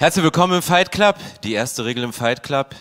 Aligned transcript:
Herzlich 0.00 0.24
willkommen 0.24 0.54
im 0.54 0.62
Fight 0.62 0.92
Club. 0.92 1.16
Die 1.44 1.52
erste 1.52 1.84
Regel 1.84 2.04
im 2.04 2.14
Fight 2.14 2.42
Club. 2.42 2.74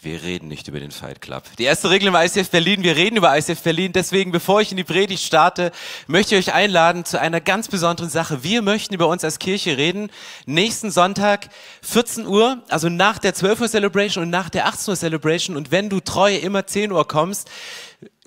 Wir 0.00 0.22
reden 0.22 0.46
nicht 0.46 0.68
über 0.68 0.78
den 0.78 0.92
Fight 0.92 1.20
Club. 1.20 1.42
Die 1.58 1.64
erste 1.64 1.90
Regel 1.90 2.06
im 2.06 2.14
ICF 2.14 2.50
Berlin, 2.50 2.84
wir 2.84 2.94
reden 2.94 3.16
über 3.16 3.36
ICF 3.36 3.62
Berlin. 3.62 3.92
Deswegen, 3.92 4.30
bevor 4.30 4.60
ich 4.60 4.70
in 4.70 4.76
die 4.76 4.84
Predigt 4.84 5.24
starte, 5.24 5.72
möchte 6.06 6.36
ich 6.36 6.46
euch 6.46 6.54
einladen 6.54 7.04
zu 7.04 7.20
einer 7.20 7.40
ganz 7.40 7.66
besonderen 7.66 8.10
Sache. 8.10 8.44
Wir 8.44 8.62
möchten 8.62 8.94
über 8.94 9.08
uns 9.08 9.24
als 9.24 9.40
Kirche 9.40 9.76
reden. 9.76 10.08
Nächsten 10.44 10.92
Sonntag, 10.92 11.48
14 11.82 12.28
Uhr, 12.28 12.62
also 12.68 12.88
nach 12.88 13.18
der 13.18 13.34
12 13.34 13.62
Uhr 13.62 13.68
Celebration 13.68 14.22
und 14.22 14.30
nach 14.30 14.48
der 14.48 14.66
18 14.66 14.92
Uhr 14.92 14.96
Celebration. 14.96 15.56
Und 15.56 15.72
wenn 15.72 15.88
du 15.88 15.98
treu 15.98 16.32
immer 16.36 16.64
10 16.64 16.92
Uhr 16.92 17.08
kommst, 17.08 17.50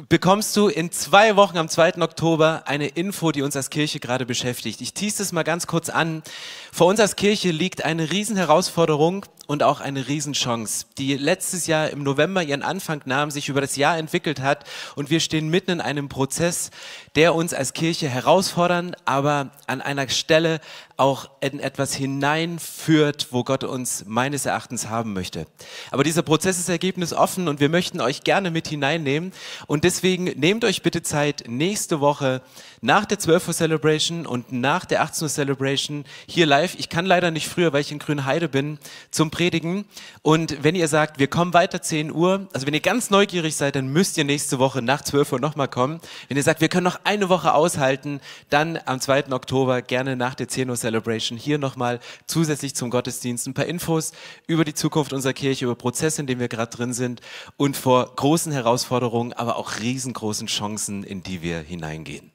bekommst 0.07 0.55
du 0.55 0.67
in 0.67 0.91
zwei 0.91 1.35
Wochen 1.35 1.57
am 1.57 1.69
2. 1.69 2.01
Oktober 2.01 2.63
eine 2.65 2.87
Info, 2.87 3.31
die 3.31 3.41
uns 3.41 3.55
als 3.55 3.69
Kirche 3.69 3.99
gerade 3.99 4.25
beschäftigt. 4.25 4.81
Ich 4.81 4.93
tease 4.93 5.21
es 5.21 5.31
mal 5.31 5.43
ganz 5.43 5.67
kurz 5.67 5.89
an. 5.89 6.23
Vor 6.71 6.87
uns 6.87 6.99
als 6.99 7.15
Kirche 7.15 7.51
liegt 7.51 7.85
eine 7.85 8.09
Riesenherausforderung 8.09 9.25
und 9.47 9.63
auch 9.63 9.79
eine 9.79 10.07
Riesenchance, 10.07 10.85
die 10.97 11.17
letztes 11.17 11.67
Jahr 11.67 11.89
im 11.89 12.03
November 12.03 12.43
ihren 12.43 12.61
Anfang 12.61 13.01
nahm, 13.05 13.31
sich 13.31 13.49
über 13.49 13.61
das 13.61 13.75
Jahr 13.75 13.97
entwickelt 13.97 14.41
hat 14.41 14.63
und 14.95 15.09
wir 15.09 15.19
stehen 15.19 15.49
mitten 15.49 15.71
in 15.71 15.81
einem 15.81 16.07
Prozess, 16.07 16.69
der 17.19 17.35
uns 17.35 17.53
als 17.53 17.73
Kirche 17.73 18.07
herausfordern, 18.07 18.95
aber 19.03 19.51
an 19.67 19.81
einer 19.81 20.07
Stelle 20.07 20.61
auch 20.99 21.29
in 21.39 21.61
etwas 21.61 21.93
hineinführt, 21.93 23.27
wo 23.31 23.45
Gott 23.45 23.63
uns 23.63 24.03
meines 24.05 24.45
Erachtens 24.45 24.89
haben 24.89 25.13
möchte. 25.13 25.45
Aber 25.91 26.03
dieser 26.03 26.23
Prozess 26.23 26.59
ist 26.59 26.67
ergebnisoffen 26.67 27.47
und 27.47 27.61
wir 27.61 27.69
möchten 27.69 28.01
euch 28.01 28.23
gerne 28.23 28.51
mit 28.51 28.67
hineinnehmen. 28.67 29.31
Und 29.65 29.85
deswegen 29.85 30.25
nehmt 30.25 30.65
euch 30.65 30.81
bitte 30.81 31.01
Zeit, 31.01 31.45
nächste 31.47 32.01
Woche 32.01 32.41
nach 32.81 33.05
der 33.05 33.17
12 33.17 33.47
Uhr 33.47 33.53
Celebration 33.53 34.25
und 34.25 34.51
nach 34.51 34.83
der 34.83 35.01
18 35.01 35.23
Uhr 35.23 35.29
Celebration 35.29 36.03
hier 36.27 36.45
live. 36.45 36.75
Ich 36.77 36.89
kann 36.89 37.05
leider 37.05 37.31
nicht 37.31 37.47
früher, 37.47 37.71
weil 37.71 37.81
ich 37.81 37.93
in 37.93 37.99
Grünheide 37.99 38.49
bin, 38.49 38.77
zum 39.09 39.31
Predigen. 39.31 39.85
Und 40.21 40.63
wenn 40.63 40.75
ihr 40.75 40.89
sagt, 40.89 41.17
wir 41.17 41.27
kommen 41.27 41.53
weiter 41.53 41.81
10 41.81 42.11
Uhr, 42.11 42.47
also 42.53 42.67
wenn 42.67 42.73
ihr 42.73 42.81
ganz 42.81 43.09
neugierig 43.09 43.55
seid, 43.55 43.77
dann 43.77 43.87
müsst 43.87 44.17
ihr 44.17 44.25
nächste 44.25 44.59
Woche 44.59 44.81
nach 44.81 45.01
12 45.01 45.31
Uhr 45.31 45.39
nochmal 45.39 45.69
kommen. 45.69 46.01
Wenn 46.27 46.35
ihr 46.35 46.43
sagt, 46.43 46.59
wir 46.59 46.67
können 46.67 46.83
noch 46.83 46.99
eine 47.09 47.27
Woche 47.27 47.55
aushalten, 47.55 48.21
dann 48.51 48.79
am 48.85 49.01
2. 49.01 49.31
Oktober 49.31 49.81
gerne 49.81 50.15
nach 50.15 50.35
der 50.35 50.47
10 50.47 50.69
Uhr 50.69 50.75
Celebration 50.75 51.39
hier 51.39 51.57
nochmal 51.57 51.99
zusätzlich 52.27 52.75
zum 52.75 52.91
Gottesdienst 52.91 53.47
ein 53.47 53.55
paar 53.55 53.65
Infos 53.65 54.11
über 54.45 54.63
die 54.63 54.75
Zukunft 54.75 55.11
unserer 55.11 55.33
Kirche, 55.33 55.65
über 55.65 55.73
Prozesse, 55.73 56.21
in 56.21 56.27
denen 56.27 56.39
wir 56.39 56.49
gerade 56.49 56.69
drin 56.69 56.93
sind 56.93 57.21
und 57.57 57.75
vor 57.75 58.15
großen 58.15 58.51
Herausforderungen, 58.51 59.33
aber 59.33 59.55
auch 59.55 59.79
riesengroßen 59.79 60.45
Chancen, 60.45 61.03
in 61.03 61.23
die 61.23 61.41
wir 61.41 61.61
hineingehen. 61.61 62.31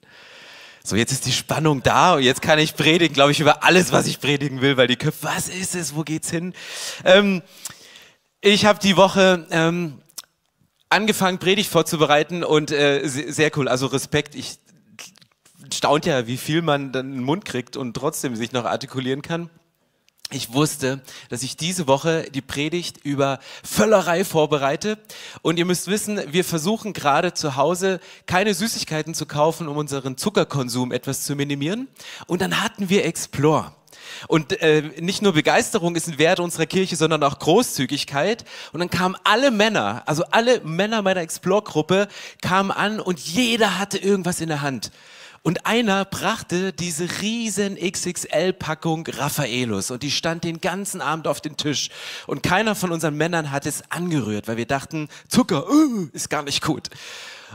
So, 0.82 0.96
jetzt 0.96 1.12
ist 1.12 1.24
die 1.24 1.32
Spannung 1.32 1.84
da 1.84 2.16
und 2.16 2.24
jetzt 2.24 2.42
kann 2.42 2.58
ich 2.58 2.74
predigen, 2.74 3.14
glaube 3.14 3.30
ich, 3.30 3.38
über 3.38 3.62
alles, 3.62 3.92
was 3.92 4.08
ich 4.08 4.20
predigen 4.20 4.60
will, 4.60 4.76
weil 4.76 4.88
die 4.88 4.96
Köpfe, 4.96 5.28
was 5.28 5.48
ist 5.48 5.76
es, 5.76 5.94
wo 5.94 6.02
geht's 6.02 6.30
hin? 6.30 6.52
Ähm, 7.04 7.42
ich 8.40 8.66
habe 8.66 8.80
die 8.80 8.96
Woche 8.96 9.46
ähm, 9.52 10.00
angefangen, 10.94 11.38
Predigt 11.38 11.70
vorzubereiten 11.70 12.44
und 12.44 12.70
äh, 12.70 13.06
sehr 13.06 13.50
cool, 13.56 13.68
also 13.68 13.86
Respekt. 13.86 14.34
Ich 14.34 14.58
staunt 15.72 16.06
ja, 16.06 16.26
wie 16.26 16.36
viel 16.36 16.62
man 16.62 16.92
dann 16.92 17.06
in 17.06 17.18
den 17.18 17.24
Mund 17.24 17.44
kriegt 17.44 17.76
und 17.76 17.94
trotzdem 17.94 18.36
sich 18.36 18.52
noch 18.52 18.64
artikulieren 18.64 19.22
kann. 19.22 19.50
Ich 20.30 20.52
wusste, 20.52 21.02
dass 21.28 21.42
ich 21.42 21.56
diese 21.56 21.86
Woche 21.86 22.28
die 22.30 22.40
Predigt 22.40 22.98
über 23.04 23.38
Völlerei 23.62 24.24
vorbereite. 24.24 24.98
Und 25.42 25.58
ihr 25.58 25.66
müsst 25.66 25.86
wissen, 25.86 26.20
wir 26.32 26.44
versuchen 26.44 26.92
gerade 26.92 27.34
zu 27.34 27.56
Hause 27.56 28.00
keine 28.26 28.54
Süßigkeiten 28.54 29.14
zu 29.14 29.26
kaufen, 29.26 29.68
um 29.68 29.76
unseren 29.76 30.16
Zuckerkonsum 30.16 30.92
etwas 30.92 31.24
zu 31.24 31.36
minimieren. 31.36 31.88
Und 32.26 32.40
dann 32.40 32.62
hatten 32.62 32.88
wir 32.88 33.04
Explore. 33.04 33.72
Und 34.26 34.60
äh, 34.62 34.82
nicht 35.00 35.22
nur 35.22 35.34
Begeisterung 35.34 35.94
ist 35.94 36.08
ein 36.08 36.18
Wert 36.18 36.40
unserer 36.40 36.66
Kirche, 36.66 36.96
sondern 36.96 37.22
auch 37.22 37.38
Großzügigkeit. 37.38 38.44
Und 38.72 38.80
dann 38.80 38.90
kamen 38.90 39.16
alle 39.24 39.50
Männer, 39.50 40.02
also 40.06 40.24
alle 40.30 40.60
Männer 40.60 41.02
meiner 41.02 41.20
Explore-Gruppe 41.20 42.08
kamen 42.40 42.70
an 42.70 42.98
und 42.98 43.20
jeder 43.20 43.78
hatte 43.78 43.98
irgendwas 43.98 44.40
in 44.40 44.48
der 44.48 44.62
Hand. 44.62 44.90
Und 45.46 45.66
einer 45.66 46.06
brachte 46.06 46.72
diese 46.72 47.06
riesen 47.20 47.76
XXL-Packung 47.76 49.06
Raffaelus 49.06 49.90
und 49.90 50.02
die 50.02 50.10
stand 50.10 50.42
den 50.42 50.62
ganzen 50.62 51.02
Abend 51.02 51.28
auf 51.28 51.42
dem 51.42 51.58
Tisch. 51.58 51.90
Und 52.26 52.42
keiner 52.42 52.74
von 52.74 52.90
unseren 52.90 53.14
Männern 53.14 53.50
hat 53.50 53.66
es 53.66 53.82
angerührt, 53.90 54.48
weil 54.48 54.56
wir 54.56 54.64
dachten, 54.64 55.06
Zucker 55.28 55.68
uh, 55.68 56.08
ist 56.14 56.30
gar 56.30 56.44
nicht 56.44 56.62
gut. 56.62 56.88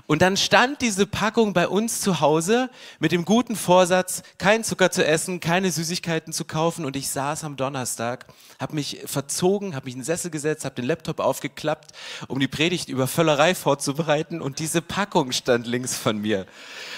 Und 0.10 0.24
dann 0.24 0.38
stand 0.38 0.82
diese 0.82 1.06
Packung 1.06 1.54
bei 1.54 1.68
uns 1.68 2.02
zu 2.02 2.20
Hause 2.20 2.72
mit 2.98 3.12
dem 3.12 3.26
guten 3.26 3.56
Vorsatz, 3.56 4.24
kein 4.40 4.64
Zucker 4.64 4.90
zu 4.90 5.06
essen, 5.06 5.40
keine 5.40 5.72
Süßigkeiten 5.72 6.34
zu 6.34 6.46
kaufen. 6.46 6.84
Und 6.84 6.96
ich 6.96 7.10
saß 7.10 7.44
am 7.44 7.58
Donnerstag, 7.58 8.26
habe 8.60 8.74
mich 8.74 9.02
verzogen, 9.06 9.76
habe 9.76 9.86
mich 9.86 9.94
in 9.94 10.00
den 10.00 10.06
Sessel 10.06 10.32
gesetzt, 10.32 10.66
habe 10.66 10.74
den 10.74 10.86
Laptop 10.86 11.20
aufgeklappt, 11.20 11.92
um 12.28 12.40
die 12.40 12.48
Predigt 12.48 12.90
über 12.90 13.06
Völlerei 13.06 13.54
vorzubereiten. 13.54 14.42
Und 14.42 14.58
diese 14.58 14.82
Packung 14.82 15.32
stand 15.32 15.68
links 15.68 15.96
von 15.96 16.18
mir. 16.18 16.48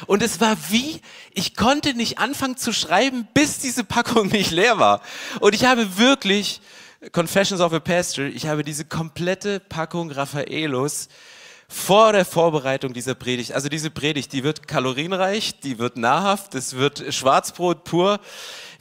Und 0.08 0.24
es 0.24 0.40
war 0.40 0.56
wie, 0.70 1.02
ich 1.34 1.58
konnte 1.58 1.94
nicht 1.94 2.18
anfangen 2.18 2.56
zu 2.56 2.72
schreiben, 2.72 3.28
bis 3.34 3.60
diese 3.60 3.84
Packung 3.84 4.28
nicht 4.30 4.52
leer 4.52 4.80
war. 4.80 5.02
Und 5.42 5.54
ich 5.54 5.66
habe 5.66 5.98
wirklich, 5.98 6.62
Confessions 7.12 7.60
of 7.60 7.74
a 7.74 7.82
Pastor, 7.82 8.24
ich 8.24 8.48
habe 8.48 8.64
diese 8.64 8.86
komplette 8.86 9.60
Packung 9.60 10.12
Raffaelos 10.12 11.10
vor 11.72 12.12
der 12.12 12.26
Vorbereitung 12.26 12.94
dieser 12.94 13.16
Predigt. 13.16 13.54
Also 13.54 13.70
diese 13.70 13.90
Predigt, 13.90 14.34
die 14.34 14.44
wird 14.44 14.68
kalorienreich, 14.68 15.62
die 15.62 15.80
wird 15.80 15.96
nahrhaft, 15.96 16.54
es 16.54 16.76
wird 16.76 17.14
Schwarzbrot 17.14 17.86
pur, 17.86 18.20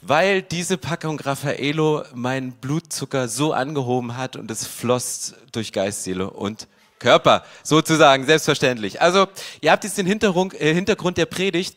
weil 0.01 0.41
diese 0.41 0.77
Packung 0.77 1.17
Raffaello 1.17 2.03
meinen 2.13 2.51
Blutzucker 2.51 3.29
so 3.29 3.53
angehoben 3.53 4.17
hat 4.17 4.35
und 4.35 4.51
es 4.51 4.67
floss 4.67 5.35
durch 5.53 5.71
Geist, 5.71 6.03
Seele 6.03 6.29
und 6.29 6.67
Körper, 7.01 7.43
sozusagen, 7.63 8.27
selbstverständlich. 8.27 9.01
Also, 9.01 9.27
ihr 9.59 9.71
habt 9.71 9.83
jetzt 9.83 9.97
den 9.97 10.05
Hintergrund, 10.05 10.53
äh, 10.53 10.71
Hintergrund 10.71 11.17
der 11.17 11.25
Predigt. 11.25 11.75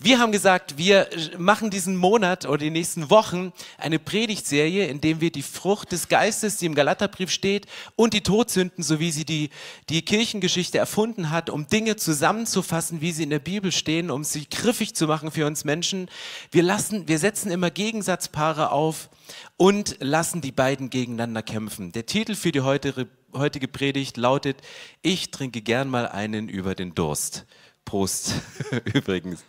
Wir 0.00 0.18
haben 0.18 0.32
gesagt, 0.32 0.76
wir 0.76 1.08
machen 1.38 1.70
diesen 1.70 1.96
Monat 1.96 2.44
oder 2.44 2.58
die 2.58 2.70
nächsten 2.70 3.08
Wochen 3.08 3.52
eine 3.78 4.00
Predigtserie, 4.00 4.88
in 4.88 5.00
dem 5.00 5.20
wir 5.20 5.30
die 5.30 5.42
Frucht 5.42 5.92
des 5.92 6.08
Geistes, 6.08 6.56
die 6.56 6.66
im 6.66 6.74
Galaterbrief 6.74 7.30
steht, 7.30 7.66
und 7.94 8.14
die 8.14 8.22
Todsünden, 8.22 8.82
so 8.82 8.98
wie 8.98 9.12
sie 9.12 9.24
die, 9.24 9.50
die 9.90 10.02
Kirchengeschichte 10.02 10.76
erfunden 10.76 11.30
hat, 11.30 11.50
um 11.50 11.68
Dinge 11.68 11.94
zusammenzufassen, 11.94 13.00
wie 13.00 13.12
sie 13.12 13.22
in 13.22 13.30
der 13.30 13.38
Bibel 13.38 13.70
stehen, 13.70 14.10
um 14.10 14.24
sie 14.24 14.48
griffig 14.48 14.96
zu 14.96 15.06
machen 15.06 15.30
für 15.30 15.46
uns 15.46 15.64
Menschen. 15.64 16.10
Wir 16.50 16.64
lassen, 16.64 17.06
wir 17.06 17.20
setzen 17.20 17.52
immer 17.52 17.70
Gegensatzpaare 17.70 18.72
auf 18.72 19.08
und 19.56 19.96
lassen 20.00 20.40
die 20.40 20.52
beiden 20.52 20.90
gegeneinander 20.90 21.44
kämpfen. 21.44 21.92
Der 21.92 22.06
Titel 22.06 22.34
für 22.34 22.50
die 22.50 22.62
heutige 22.62 23.06
heutige 23.34 23.68
Predigt 23.68 24.16
lautet, 24.16 24.60
ich 25.02 25.30
trinke 25.30 25.62
gern 25.62 25.88
mal 25.88 26.08
einen 26.08 26.48
über 26.48 26.74
den 26.74 26.94
Durst. 26.94 27.46
Prost 27.84 28.34
übrigens. 28.94 29.44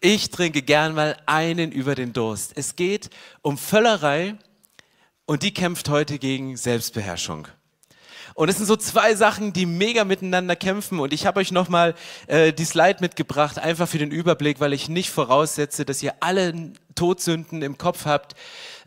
Ich 0.00 0.30
trinke 0.30 0.62
gern 0.62 0.94
mal 0.94 1.16
einen 1.26 1.72
über 1.72 1.94
den 1.94 2.12
Durst. 2.12 2.52
Es 2.56 2.76
geht 2.76 3.10
um 3.40 3.56
Völlerei 3.56 4.36
und 5.26 5.42
die 5.42 5.54
kämpft 5.54 5.88
heute 5.88 6.18
gegen 6.18 6.56
Selbstbeherrschung. 6.56 7.48
Und 8.34 8.48
es 8.48 8.56
sind 8.56 8.66
so 8.66 8.76
zwei 8.76 9.14
Sachen, 9.14 9.52
die 9.52 9.66
mega 9.66 10.04
miteinander 10.04 10.56
kämpfen. 10.56 10.98
Und 11.00 11.12
ich 11.12 11.26
habe 11.26 11.40
euch 11.40 11.52
nochmal 11.52 11.94
äh, 12.26 12.52
die 12.52 12.64
Slide 12.64 12.98
mitgebracht, 13.00 13.58
einfach 13.58 13.88
für 13.88 13.98
den 13.98 14.10
Überblick, 14.10 14.58
weil 14.60 14.72
ich 14.72 14.88
nicht 14.88 15.10
voraussetze, 15.10 15.84
dass 15.84 16.02
ihr 16.02 16.14
alle 16.20 16.72
Todsünden 16.94 17.62
im 17.62 17.78
Kopf 17.78 18.06
habt. 18.06 18.34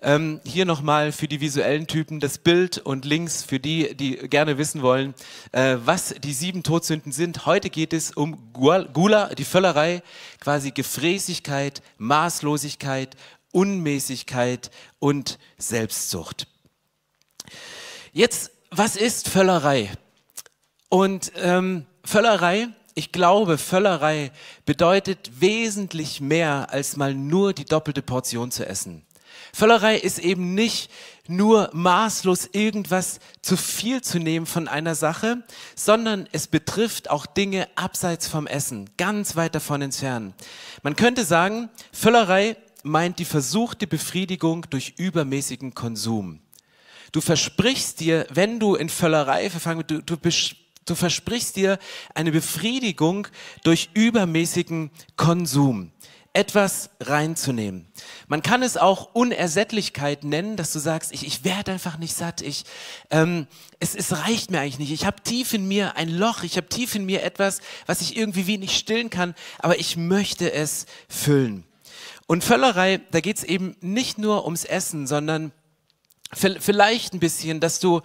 Ähm, 0.06 0.40
hier 0.46 0.66
nochmal 0.66 1.12
für 1.12 1.28
die 1.28 1.42
visuellen 1.42 1.88
Typen 1.88 2.20
das 2.20 2.38
Bild 2.38 2.78
und 2.78 3.06
Links 3.06 3.42
für 3.42 3.60
die, 3.60 3.98
die 3.98 4.18
gerne 4.18 4.60
wissen 4.60 4.84
wollen, 4.84 5.16
äh, 5.52 5.78
was 5.84 6.14
die 6.24 6.32
sieben 6.32 6.62
Todsünden 6.62 7.12
sind. 7.12 7.48
Heute 7.48 7.72
geht 7.72 7.92
es 7.92 8.12
um 8.12 8.54
Gula, 8.54 9.34
die 9.34 9.44
Völlerei, 9.44 10.04
quasi 10.40 10.70
Gefräßigkeit, 10.70 11.82
Maßlosigkeit, 11.98 13.18
Unmäßigkeit 13.52 14.70
und 15.00 15.40
Selbstsucht. 15.58 16.48
Jetzt, 18.14 18.52
was 18.70 18.96
ist 18.96 19.28
Völlerei? 19.28 19.90
Und 20.88 21.32
ähm, 21.38 21.88
Völlerei 22.04 22.68
ich 22.98 23.12
glaube, 23.12 23.58
Völlerei 23.58 24.32
bedeutet 24.66 25.42
wesentlich 25.42 26.22
mehr, 26.22 26.70
als 26.72 26.96
mal 26.96 27.14
nur 27.14 27.52
die 27.52 27.66
doppelte 27.66 28.02
Portion 28.02 28.52
zu 28.52 28.66
essen. 28.66 29.06
Völlerei 29.54 29.98
ist 29.98 30.20
eben 30.20 30.54
nicht 30.54 30.92
nur 31.28 31.70
maßlos 31.74 32.50
irgendwas 32.52 33.20
zu 33.42 33.58
viel 33.58 34.02
zu 34.02 34.20
nehmen 34.20 34.46
von 34.46 34.68
einer 34.68 34.96
Sache, 34.96 35.44
sondern 35.76 36.28
es 36.32 36.48
betrifft 36.48 37.10
auch 37.10 37.26
Dinge 37.26 37.68
abseits 37.76 38.28
vom 38.28 38.48
Essen, 38.48 38.90
ganz 38.98 39.36
weit 39.36 39.56
davon 39.56 39.82
entfernt. 39.82 40.36
Man 40.84 40.96
könnte 40.96 41.26
sagen, 41.26 41.70
Völlerei 41.92 42.58
meint 42.84 43.20
die 43.20 43.26
versuchte 43.26 43.88
Befriedigung 43.88 44.68
durch 44.70 44.94
übermäßigen 44.98 45.74
Konsum. 45.74 46.40
Du 47.12 47.22
versprichst 47.22 48.00
dir, 48.00 48.28
wenn 48.32 48.60
du 48.60 48.76
in 48.76 48.90
Völlerei 48.90 49.50
verfangen 49.50 49.84
du, 49.88 50.02
du, 50.02 50.18
du 50.86 50.96
versprichst 50.96 51.56
dir 51.56 51.80
eine 52.14 52.32
Befriedigung 52.32 53.28
durch 53.64 53.90
übermäßigen 53.94 54.92
Konsum. 55.16 55.92
Etwas 56.36 56.90
reinzunehmen. 57.00 57.88
Man 58.28 58.42
kann 58.42 58.62
es 58.62 58.76
auch 58.76 59.16
Unersättlichkeit 59.16 60.26
nennen, 60.26 60.58
dass 60.58 60.74
du 60.74 60.80
sagst, 60.80 61.14
ich, 61.14 61.26
ich 61.26 61.46
werde 61.46 61.72
einfach 61.72 61.98
nicht 61.98 62.14
satt, 62.14 62.42
ich, 62.42 62.66
ähm, 63.10 63.48
es, 63.80 63.96
es 63.96 64.12
reicht 64.12 64.52
mir 64.52 64.60
eigentlich 64.60 64.80
nicht. 64.80 64.92
Ich 64.92 65.06
habe 65.06 65.24
tief 65.24 65.54
in 65.54 65.66
mir 65.66 65.96
ein 65.96 66.10
Loch, 66.10 66.44
ich 66.44 66.58
habe 66.58 66.68
tief 66.68 66.94
in 66.94 67.06
mir 67.06 67.24
etwas, 67.24 67.62
was 67.86 68.02
ich 68.02 68.18
irgendwie 68.18 68.48
wie 68.48 68.58
nicht 68.58 68.78
stillen 68.78 69.10
kann, 69.10 69.34
aber 69.60 69.80
ich 69.80 69.96
möchte 69.96 70.52
es 70.52 70.88
füllen. 71.08 71.64
Und 72.28 72.44
Völlerei, 72.44 73.00
da 73.12 73.22
geht 73.22 73.38
es 73.38 73.44
eben 73.44 73.78
nicht 73.80 74.18
nur 74.18 74.44
ums 74.44 74.66
Essen, 74.66 75.08
sondern 75.08 75.54
vielleicht 76.34 77.14
ein 77.14 77.20
bisschen, 77.20 77.62
dass 77.62 77.80
du 77.80 78.02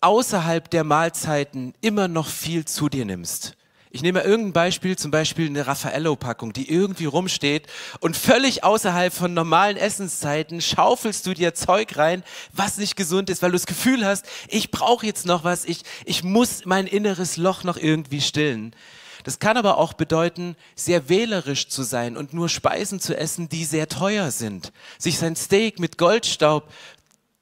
außerhalb 0.00 0.70
der 0.70 0.84
Mahlzeiten 0.84 1.74
immer 1.82 2.08
noch 2.08 2.28
viel 2.28 2.64
zu 2.64 2.88
dir 2.88 3.04
nimmst. 3.04 3.56
Ich 3.96 4.02
nehme 4.02 4.20
irgendein 4.20 4.52
Beispiel, 4.52 4.98
zum 4.98 5.10
Beispiel 5.10 5.46
eine 5.46 5.66
Raffaello-Packung, 5.66 6.52
die 6.52 6.70
irgendwie 6.70 7.06
rumsteht 7.06 7.66
und 8.00 8.14
völlig 8.14 8.62
außerhalb 8.62 9.10
von 9.10 9.32
normalen 9.32 9.78
Essenszeiten 9.78 10.60
schaufelst 10.60 11.26
du 11.26 11.32
dir 11.32 11.54
Zeug 11.54 11.96
rein, 11.96 12.22
was 12.52 12.76
nicht 12.76 12.96
gesund 12.96 13.30
ist, 13.30 13.40
weil 13.40 13.52
du 13.52 13.56
das 13.56 13.64
Gefühl 13.64 14.04
hast, 14.04 14.26
ich 14.48 14.70
brauche 14.70 15.06
jetzt 15.06 15.24
noch 15.24 15.44
was, 15.44 15.64
ich, 15.64 15.80
ich 16.04 16.22
muss 16.22 16.66
mein 16.66 16.86
inneres 16.86 17.38
Loch 17.38 17.64
noch 17.64 17.78
irgendwie 17.78 18.20
stillen. 18.20 18.76
Das 19.24 19.38
kann 19.38 19.56
aber 19.56 19.78
auch 19.78 19.94
bedeuten, 19.94 20.56
sehr 20.74 21.08
wählerisch 21.08 21.68
zu 21.68 21.82
sein 21.82 22.18
und 22.18 22.34
nur 22.34 22.50
Speisen 22.50 23.00
zu 23.00 23.16
essen, 23.16 23.48
die 23.48 23.64
sehr 23.64 23.88
teuer 23.88 24.30
sind. 24.30 24.72
Sich 24.98 25.18
sein 25.18 25.36
Steak 25.36 25.80
mit 25.80 25.96
Goldstaub 25.96 26.70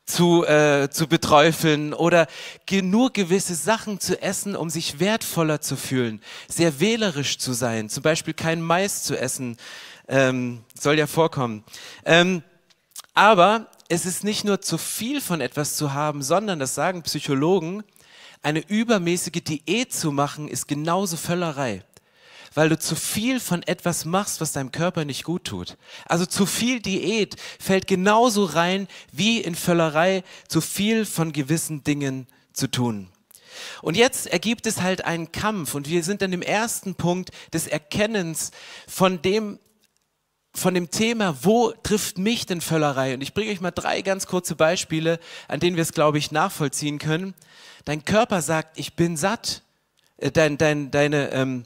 zu, 0.06 0.44
äh, 0.44 0.88
zu 0.90 1.06
beträufeln 1.06 1.94
oder 1.94 2.26
nur 2.70 3.12
gewisse 3.12 3.54
Sachen 3.54 4.00
zu 4.00 4.20
essen, 4.20 4.54
um 4.54 4.68
sich 4.68 5.00
wertvoller 5.00 5.60
zu 5.60 5.76
fühlen, 5.76 6.20
sehr 6.48 6.80
wählerisch 6.80 7.38
zu 7.38 7.52
sein, 7.52 7.88
zum 7.88 8.02
Beispiel 8.02 8.34
kein 8.34 8.60
Mais 8.60 9.02
zu 9.02 9.18
essen, 9.18 9.56
ähm, 10.08 10.62
soll 10.78 10.98
ja 10.98 11.06
vorkommen. 11.06 11.64
Ähm, 12.04 12.42
aber 13.14 13.68
es 13.88 14.06
ist 14.06 14.24
nicht 14.24 14.44
nur 14.44 14.60
zu 14.60 14.76
viel 14.76 15.20
von 15.20 15.40
etwas 15.40 15.76
zu 15.76 15.94
haben, 15.94 16.22
sondern, 16.22 16.58
das 16.58 16.74
sagen 16.74 17.02
Psychologen, 17.02 17.82
eine 18.42 18.60
übermäßige 18.60 19.42
Diät 19.42 19.94
zu 19.94 20.12
machen, 20.12 20.48
ist 20.48 20.68
genauso 20.68 21.16
Völlerei 21.16 21.82
weil 22.54 22.68
du 22.68 22.78
zu 22.78 22.96
viel 22.96 23.40
von 23.40 23.62
etwas 23.62 24.04
machst, 24.04 24.40
was 24.40 24.52
deinem 24.52 24.72
Körper 24.72 25.04
nicht 25.04 25.24
gut 25.24 25.44
tut. 25.44 25.76
Also 26.06 26.24
zu 26.26 26.46
viel 26.46 26.80
Diät 26.80 27.36
fällt 27.58 27.86
genauso 27.86 28.44
rein 28.44 28.88
wie 29.12 29.40
in 29.40 29.54
Völlerei 29.54 30.22
zu 30.48 30.60
viel 30.60 31.04
von 31.04 31.32
gewissen 31.32 31.84
Dingen 31.84 32.26
zu 32.52 32.70
tun. 32.70 33.08
Und 33.82 33.96
jetzt 33.96 34.26
ergibt 34.26 34.66
es 34.66 34.80
halt 34.80 35.04
einen 35.04 35.32
Kampf 35.32 35.74
und 35.74 35.88
wir 35.88 36.02
sind 36.02 36.22
an 36.22 36.30
dem 36.30 36.42
ersten 36.42 36.94
Punkt 36.94 37.30
des 37.52 37.66
Erkennens 37.66 38.50
von 38.88 39.22
dem, 39.22 39.58
von 40.54 40.74
dem 40.74 40.90
Thema, 40.90 41.36
wo 41.42 41.72
trifft 41.82 42.18
mich 42.18 42.46
denn 42.46 42.60
Völlerei? 42.60 43.14
Und 43.14 43.22
ich 43.22 43.34
bringe 43.34 43.50
euch 43.50 43.60
mal 43.60 43.70
drei 43.70 44.02
ganz 44.02 44.26
kurze 44.26 44.56
Beispiele, 44.56 45.18
an 45.48 45.60
denen 45.60 45.76
wir 45.76 45.82
es, 45.82 45.92
glaube 45.92 46.18
ich, 46.18 46.30
nachvollziehen 46.30 46.98
können. 46.98 47.34
Dein 47.84 48.04
Körper 48.04 48.42
sagt, 48.42 48.78
ich 48.78 48.94
bin 48.94 49.16
satt. 49.16 49.62
Äh, 50.16 50.30
dein, 50.30 50.56
dein, 50.58 50.90
deine, 50.90 51.32
ähm, 51.32 51.64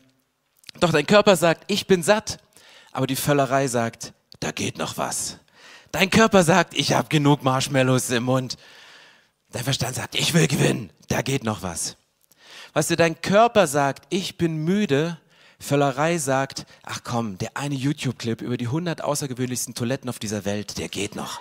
doch 0.80 0.92
dein 0.92 1.06
Körper 1.06 1.36
sagt, 1.36 1.64
ich 1.66 1.86
bin 1.86 2.02
satt, 2.02 2.38
aber 2.92 3.06
die 3.06 3.16
Völlerei 3.16 3.68
sagt, 3.68 4.12
da 4.40 4.50
geht 4.52 4.78
noch 4.78 4.96
was. 4.98 5.38
Dein 5.92 6.10
Körper 6.10 6.42
sagt, 6.42 6.74
ich 6.74 6.92
habe 6.92 7.08
genug 7.08 7.42
Marshmallows 7.42 8.10
im 8.10 8.24
Mund. 8.24 8.56
Dein 9.50 9.64
Verstand 9.64 9.94
sagt, 9.94 10.14
ich 10.14 10.34
will 10.34 10.46
gewinnen, 10.46 10.90
da 11.08 11.22
geht 11.22 11.44
noch 11.44 11.62
was. 11.62 11.96
Weißt 12.74 12.90
du, 12.90 12.96
dein 12.96 13.20
Körper 13.20 13.66
sagt, 13.66 14.06
ich 14.10 14.36
bin 14.36 14.58
müde. 14.58 15.18
Völlerei 15.58 16.18
sagt, 16.18 16.66
ach 16.84 17.00
komm, 17.02 17.38
der 17.38 17.56
eine 17.56 17.74
YouTube-Clip 17.74 18.40
über 18.42 18.56
die 18.56 18.66
100 18.66 19.02
außergewöhnlichsten 19.02 19.74
Toiletten 19.74 20.08
auf 20.08 20.18
dieser 20.18 20.44
Welt, 20.44 20.78
der 20.78 20.88
geht 20.88 21.16
noch. 21.16 21.40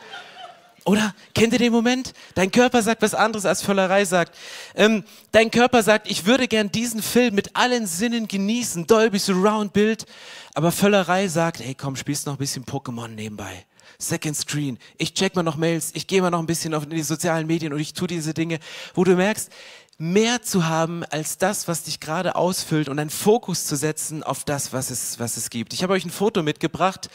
Oder? 0.88 1.14
Kennt 1.36 1.52
ihr 1.52 1.60
den 1.60 1.74
Moment? 1.74 2.14
Dein 2.34 2.50
Körper 2.50 2.82
sagt 2.82 3.02
was 3.02 3.14
anderes, 3.14 3.46
als 3.46 3.62
Völlerei 3.62 4.06
sagt. 4.06 4.34
Ähm, 4.74 5.04
dein 5.34 5.52
Körper 5.52 5.84
sagt, 5.84 6.10
ich 6.10 6.26
würde 6.26 6.48
gern 6.48 6.72
diesen 6.72 7.02
Film 7.02 7.36
mit 7.36 7.58
allen 7.58 7.86
Sinnen 7.86 8.30
genießen, 8.30 8.88
Dolby 8.88 9.20
Surround 9.20 9.74
Bild. 9.74 10.06
Aber 10.54 10.72
Völlerei 10.72 11.28
sagt, 11.28 11.60
hey 11.60 11.76
komm, 11.76 11.98
spielst 11.98 12.26
noch 12.26 12.36
ein 12.36 12.40
bisschen 12.40 12.64
Pokémon 12.64 13.10
nebenbei. 13.10 13.66
Second 13.98 14.38
Screen. 14.38 14.78
Ich 14.98 15.14
check 15.14 15.36
mal 15.36 15.44
noch 15.44 15.58
Mails, 15.58 15.92
ich 15.94 16.08
gehe 16.08 16.22
mal 16.22 16.30
noch 16.30 16.40
ein 16.40 16.46
bisschen 16.46 16.74
auf 16.74 16.86
die 16.86 17.04
sozialen 17.04 17.48
Medien 17.48 17.74
und 17.74 17.82
ich 17.82 17.92
tue 17.92 18.08
diese 18.08 18.34
Dinge, 18.34 18.60
wo 18.94 19.04
du 19.04 19.18
merkst, 19.18 19.52
mehr 19.98 20.42
zu 20.42 20.70
haben 20.70 21.04
als 21.04 21.38
das, 21.38 21.68
was 21.68 21.84
dich 21.84 22.00
gerade 22.00 22.38
ausfüllt 22.38 22.88
und 22.88 22.98
einen 22.98 23.10
Fokus 23.10 23.66
zu 23.66 23.76
setzen 23.76 24.24
auf 24.24 24.46
das, 24.46 24.72
was 24.72 24.90
es, 24.90 25.20
was 25.20 25.36
es 25.36 25.50
gibt. 25.50 25.74
Ich 25.74 25.84
habe 25.84 25.92
euch 25.92 26.06
ein 26.06 26.12
Foto 26.12 26.44
mitgebracht. 26.44 27.10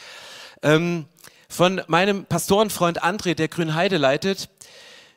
Ähm, 0.61 1.07
von 1.53 1.81
meinem 1.85 2.25
Pastorenfreund 2.25 3.03
André, 3.03 3.35
der 3.35 3.47
Grünheide 3.47 3.97
leitet. 3.97 4.49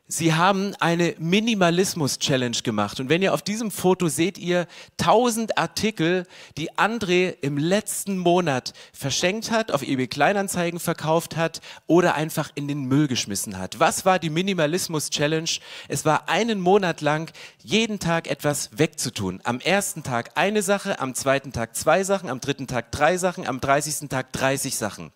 Sie 0.06 0.34
haben 0.34 0.74
eine 0.78 1.16
Minimalismus-Challenge 1.18 2.58
gemacht. 2.62 3.00
Und 3.00 3.08
wenn 3.08 3.22
ihr 3.22 3.32
auf 3.32 3.40
diesem 3.40 3.70
Foto 3.70 4.08
seht, 4.08 4.36
ihr 4.36 4.66
tausend 4.98 5.56
Artikel, 5.56 6.26
die 6.58 6.70
André 6.72 7.34
im 7.40 7.56
letzten 7.56 8.18
Monat 8.18 8.74
verschenkt 8.92 9.50
hat, 9.50 9.72
auf 9.72 9.82
eBay 9.82 10.08
Kleinanzeigen 10.08 10.78
verkauft 10.78 11.36
hat 11.36 11.62
oder 11.86 12.14
einfach 12.14 12.50
in 12.54 12.68
den 12.68 12.84
Müll 12.84 13.08
geschmissen 13.08 13.58
hat. 13.58 13.80
Was 13.80 14.04
war 14.04 14.18
die 14.18 14.30
Minimalismus-Challenge? 14.30 15.50
Es 15.88 16.04
war 16.04 16.28
einen 16.28 16.60
Monat 16.60 17.00
lang 17.00 17.32
jeden 17.64 17.98
Tag 17.98 18.28
etwas 18.28 18.70
wegzutun. 18.76 19.40
Am 19.42 19.58
ersten 19.58 20.02
Tag 20.02 20.32
eine 20.34 20.62
Sache, 20.62 21.00
am 21.00 21.14
zweiten 21.14 21.52
Tag 21.52 21.74
zwei 21.74 22.04
Sachen, 22.04 22.28
am 22.28 22.40
dritten 22.40 22.66
Tag 22.66 22.92
drei 22.92 23.16
Sachen, 23.16 23.46
am 23.46 23.58
dreißigsten 23.58 24.10
Tag 24.10 24.32
30 24.34 24.76
Sachen 24.76 25.10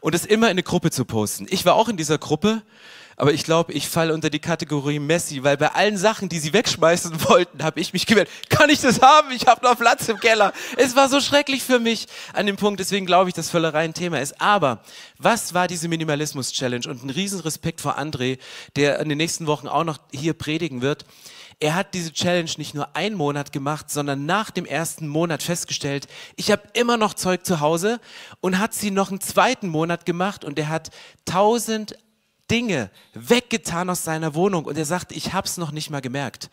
und 0.00 0.14
es 0.14 0.24
immer 0.24 0.46
in 0.46 0.52
eine 0.52 0.62
Gruppe 0.62 0.90
zu 0.90 1.04
posten. 1.04 1.46
Ich 1.50 1.64
war 1.64 1.74
auch 1.74 1.88
in 1.88 1.96
dieser 1.96 2.18
Gruppe, 2.18 2.62
aber 3.18 3.32
ich 3.32 3.44
glaube, 3.44 3.72
ich 3.72 3.88
falle 3.88 4.12
unter 4.12 4.28
die 4.28 4.40
Kategorie 4.40 4.98
Messi, 4.98 5.42
weil 5.42 5.56
bei 5.56 5.68
allen 5.68 5.96
Sachen, 5.96 6.28
die 6.28 6.38
sie 6.38 6.52
wegschmeißen 6.52 7.24
wollten, 7.28 7.62
habe 7.64 7.80
ich 7.80 7.94
mich 7.94 8.04
gemeldet. 8.06 8.32
Kann 8.50 8.68
ich 8.68 8.80
das 8.80 9.00
haben? 9.00 9.30
Ich 9.30 9.46
habe 9.46 9.64
noch 9.64 9.78
Platz 9.78 10.06
im 10.08 10.20
Keller. 10.20 10.52
Es 10.76 10.96
war 10.96 11.08
so 11.08 11.20
schrecklich 11.20 11.62
für 11.62 11.78
mich 11.78 12.06
an 12.34 12.44
dem 12.44 12.56
Punkt, 12.56 12.78
deswegen 12.78 13.06
glaube 13.06 13.30
ich, 13.30 13.34
dass 13.34 13.48
Völlerei 13.48 13.84
ein 13.84 13.94
Thema 13.94 14.20
ist. 14.20 14.40
Aber 14.40 14.80
was 15.18 15.54
war 15.54 15.66
diese 15.66 15.88
Minimalismus-Challenge? 15.88 16.86
Und 16.88 17.04
ein 17.04 17.10
Riesenrespekt 17.10 17.80
vor 17.80 17.98
André, 17.98 18.38
der 18.76 19.00
in 19.00 19.08
den 19.08 19.18
nächsten 19.18 19.46
Wochen 19.46 19.66
auch 19.66 19.84
noch 19.84 19.98
hier 20.12 20.34
predigen 20.34 20.82
wird. 20.82 21.06
Er 21.58 21.74
hat 21.74 21.94
diese 21.94 22.12
Challenge 22.12 22.50
nicht 22.58 22.74
nur 22.74 22.94
einen 22.94 23.16
Monat 23.16 23.50
gemacht, 23.50 23.90
sondern 23.90 24.26
nach 24.26 24.50
dem 24.50 24.66
ersten 24.66 25.08
Monat 25.08 25.42
festgestellt, 25.42 26.06
ich 26.36 26.50
habe 26.50 26.62
immer 26.74 26.98
noch 26.98 27.14
Zeug 27.14 27.46
zu 27.46 27.60
Hause 27.60 27.98
und 28.40 28.58
hat 28.58 28.74
sie 28.74 28.90
noch 28.90 29.10
einen 29.10 29.22
zweiten 29.22 29.68
Monat 29.68 30.04
gemacht 30.04 30.44
und 30.44 30.58
er 30.58 30.68
hat 30.68 30.90
tausend 31.24 31.96
Dinge 32.50 32.90
weggetan 33.14 33.88
aus 33.88 34.04
seiner 34.04 34.34
Wohnung 34.34 34.66
und 34.66 34.76
er 34.76 34.84
sagt, 34.84 35.12
ich 35.12 35.32
habe 35.32 35.46
es 35.46 35.56
noch 35.56 35.72
nicht 35.72 35.88
mal 35.88 36.00
gemerkt. 36.00 36.50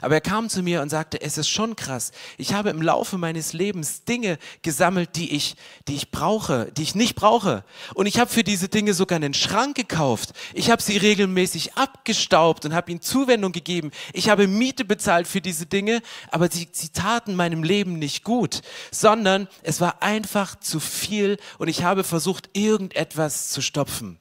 Aber 0.00 0.14
er 0.14 0.20
kam 0.20 0.48
zu 0.48 0.62
mir 0.62 0.82
und 0.82 0.88
sagte, 0.88 1.20
es 1.20 1.38
ist 1.38 1.48
schon 1.48 1.76
krass. 1.76 2.12
Ich 2.36 2.54
habe 2.54 2.70
im 2.70 2.82
Laufe 2.82 3.18
meines 3.18 3.52
Lebens 3.52 4.04
Dinge 4.04 4.38
gesammelt, 4.62 5.16
die 5.16 5.34
ich, 5.34 5.56
die 5.86 5.96
ich 5.96 6.10
brauche, 6.10 6.70
die 6.72 6.82
ich 6.82 6.94
nicht 6.94 7.14
brauche. 7.14 7.64
Und 7.94 8.06
ich 8.06 8.18
habe 8.18 8.30
für 8.30 8.44
diese 8.44 8.68
Dinge 8.68 8.94
sogar 8.94 9.16
einen 9.16 9.34
Schrank 9.34 9.76
gekauft. 9.76 10.32
Ich 10.54 10.70
habe 10.70 10.82
sie 10.82 10.96
regelmäßig 10.96 11.74
abgestaubt 11.74 12.64
und 12.64 12.74
habe 12.74 12.90
ihnen 12.90 13.00
Zuwendung 13.00 13.52
gegeben. 13.52 13.90
Ich 14.12 14.28
habe 14.28 14.46
Miete 14.46 14.84
bezahlt 14.84 15.26
für 15.26 15.40
diese 15.40 15.66
Dinge, 15.66 16.00
aber 16.30 16.50
sie, 16.50 16.68
sie 16.72 16.90
taten 16.90 17.34
meinem 17.34 17.62
Leben 17.62 17.98
nicht 17.98 18.24
gut, 18.24 18.62
sondern 18.90 19.48
es 19.62 19.80
war 19.80 20.02
einfach 20.02 20.58
zu 20.58 20.80
viel 20.80 21.38
und 21.58 21.68
ich 21.68 21.82
habe 21.82 22.04
versucht, 22.04 22.50
irgendetwas 22.52 23.50
zu 23.50 23.60
stopfen. 23.60 24.18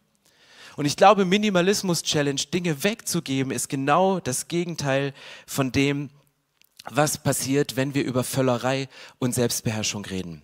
Und 0.78 0.86
ich 0.86 0.96
glaube, 0.96 1.26
Minimalismus-Challenge, 1.26 2.40
Dinge 2.54 2.84
wegzugeben, 2.84 3.52
ist 3.52 3.68
genau 3.68 4.20
das 4.20 4.48
Gegenteil 4.48 5.14
von 5.48 5.72
dem, 5.72 6.12
was 6.86 7.18
passiert, 7.18 7.76
wenn 7.76 7.96
wir 7.96 8.06
über 8.06 8.24
Völlerei 8.24 8.88
und 9.18 9.34
Selbstbeherrschung 9.34 10.06
reden. 10.06 10.44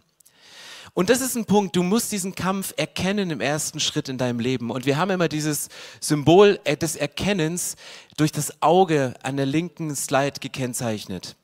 Und 0.95 1.11
das 1.11 1.21
ist 1.21 1.35
ein 1.35 1.45
Punkt, 1.45 1.75
du 1.75 1.83
musst 1.83 2.11
diesen 2.11 2.33
Kampf 2.33 2.73
erkennen 2.77 3.29
im 3.29 3.41
ersten 3.41 3.79
Schritt 3.79 4.09
in 4.09 4.17
deinem 4.17 4.39
Leben. 4.39 4.71
Und 4.71 4.87
wir 4.87 4.97
haben 4.97 5.11
immer 5.11 5.27
dieses 5.27 5.69
Symbol 5.99 6.59
des 6.81 6.95
Erkennens 6.95 7.75
durch 8.17 8.31
das 8.31 8.61
Auge 8.61 9.13
an 9.21 9.37
der 9.37 9.45
linken 9.45 9.95
Slide 9.95 10.39
gekennzeichnet. 10.39 11.35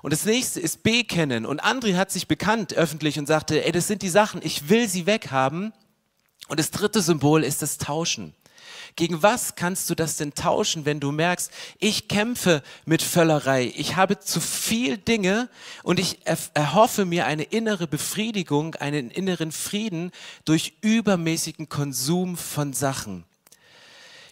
Und 0.00 0.12
das 0.12 0.24
nächste 0.24 0.58
ist 0.58 0.82
bekennen. 0.82 1.44
Und 1.44 1.62
André 1.62 1.96
hat 1.96 2.10
sich 2.10 2.28
bekannt 2.28 2.72
öffentlich 2.72 3.18
und 3.18 3.26
sagte, 3.26 3.64
ey, 3.64 3.72
das 3.72 3.88
sind 3.88 4.00
die 4.00 4.08
Sachen, 4.08 4.40
ich 4.42 4.70
will 4.70 4.88
sie 4.88 5.04
weghaben. 5.04 5.74
Und 6.48 6.58
das 6.58 6.70
dritte 6.70 7.00
Symbol 7.00 7.44
ist 7.44 7.62
das 7.62 7.78
Tauschen. 7.78 8.34
Gegen 8.94 9.22
was 9.22 9.54
kannst 9.54 9.88
du 9.88 9.94
das 9.94 10.16
denn 10.16 10.34
tauschen, 10.34 10.84
wenn 10.84 11.00
du 11.00 11.12
merkst, 11.12 11.50
ich 11.78 12.08
kämpfe 12.08 12.62
mit 12.84 13.02
Völlerei, 13.02 13.72
ich 13.74 13.96
habe 13.96 14.18
zu 14.18 14.38
viel 14.40 14.98
Dinge 14.98 15.48
und 15.82 15.98
ich 15.98 16.18
erhoffe 16.26 17.06
mir 17.06 17.26
eine 17.26 17.44
innere 17.44 17.86
Befriedigung, 17.86 18.74
einen 18.74 19.10
inneren 19.10 19.50
Frieden 19.50 20.10
durch 20.44 20.74
übermäßigen 20.82 21.68
Konsum 21.68 22.36
von 22.36 22.74
Sachen. 22.74 23.24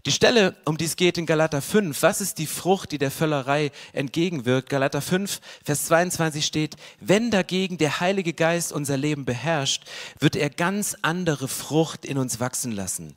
Die 0.06 0.12
Stelle, 0.12 0.56
um 0.64 0.78
die 0.78 0.86
es 0.86 0.96
geht 0.96 1.18
in 1.18 1.26
Galater 1.26 1.60
5, 1.60 2.00
was 2.02 2.22
ist 2.22 2.38
die 2.38 2.46
Frucht, 2.46 2.92
die 2.92 2.98
der 2.98 3.10
Völlerei 3.10 3.70
entgegenwirkt? 3.92 4.70
Galater 4.70 5.02
5, 5.02 5.40
Vers 5.62 5.86
22 5.86 6.46
steht, 6.46 6.76
wenn 7.00 7.30
dagegen 7.30 7.76
der 7.76 8.00
Heilige 8.00 8.32
Geist 8.32 8.72
unser 8.72 8.96
Leben 8.96 9.26
beherrscht, 9.26 9.84
wird 10.18 10.36
er 10.36 10.48
ganz 10.48 10.96
andere 11.02 11.48
Frucht 11.48 12.06
in 12.06 12.16
uns 12.16 12.40
wachsen 12.40 12.72
lassen. 12.72 13.14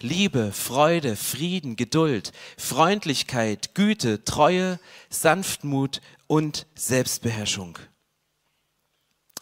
Liebe, 0.00 0.50
Freude, 0.50 1.14
Frieden, 1.14 1.76
Geduld, 1.76 2.32
Freundlichkeit, 2.58 3.76
Güte, 3.76 4.24
Treue, 4.24 4.80
Sanftmut 5.10 6.00
und 6.26 6.66
Selbstbeherrschung. 6.74 7.78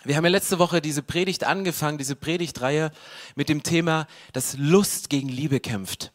Wir 0.05 0.17
haben 0.17 0.25
ja 0.25 0.31
letzte 0.31 0.59
Woche 0.59 0.83
diese 0.83 1.03
Predigt 1.03 1.45
angefangen, 1.45 1.97
diese 1.97 2.17
Predigtreihe 2.17 2.93
mit 3.35 3.49
dem 3.49 3.63
Thema, 3.63 4.07
dass 4.35 4.59
Lust 4.59 5.09
gegen 5.09 5.29
Liebe 5.31 5.59
kämpft. 5.59 6.13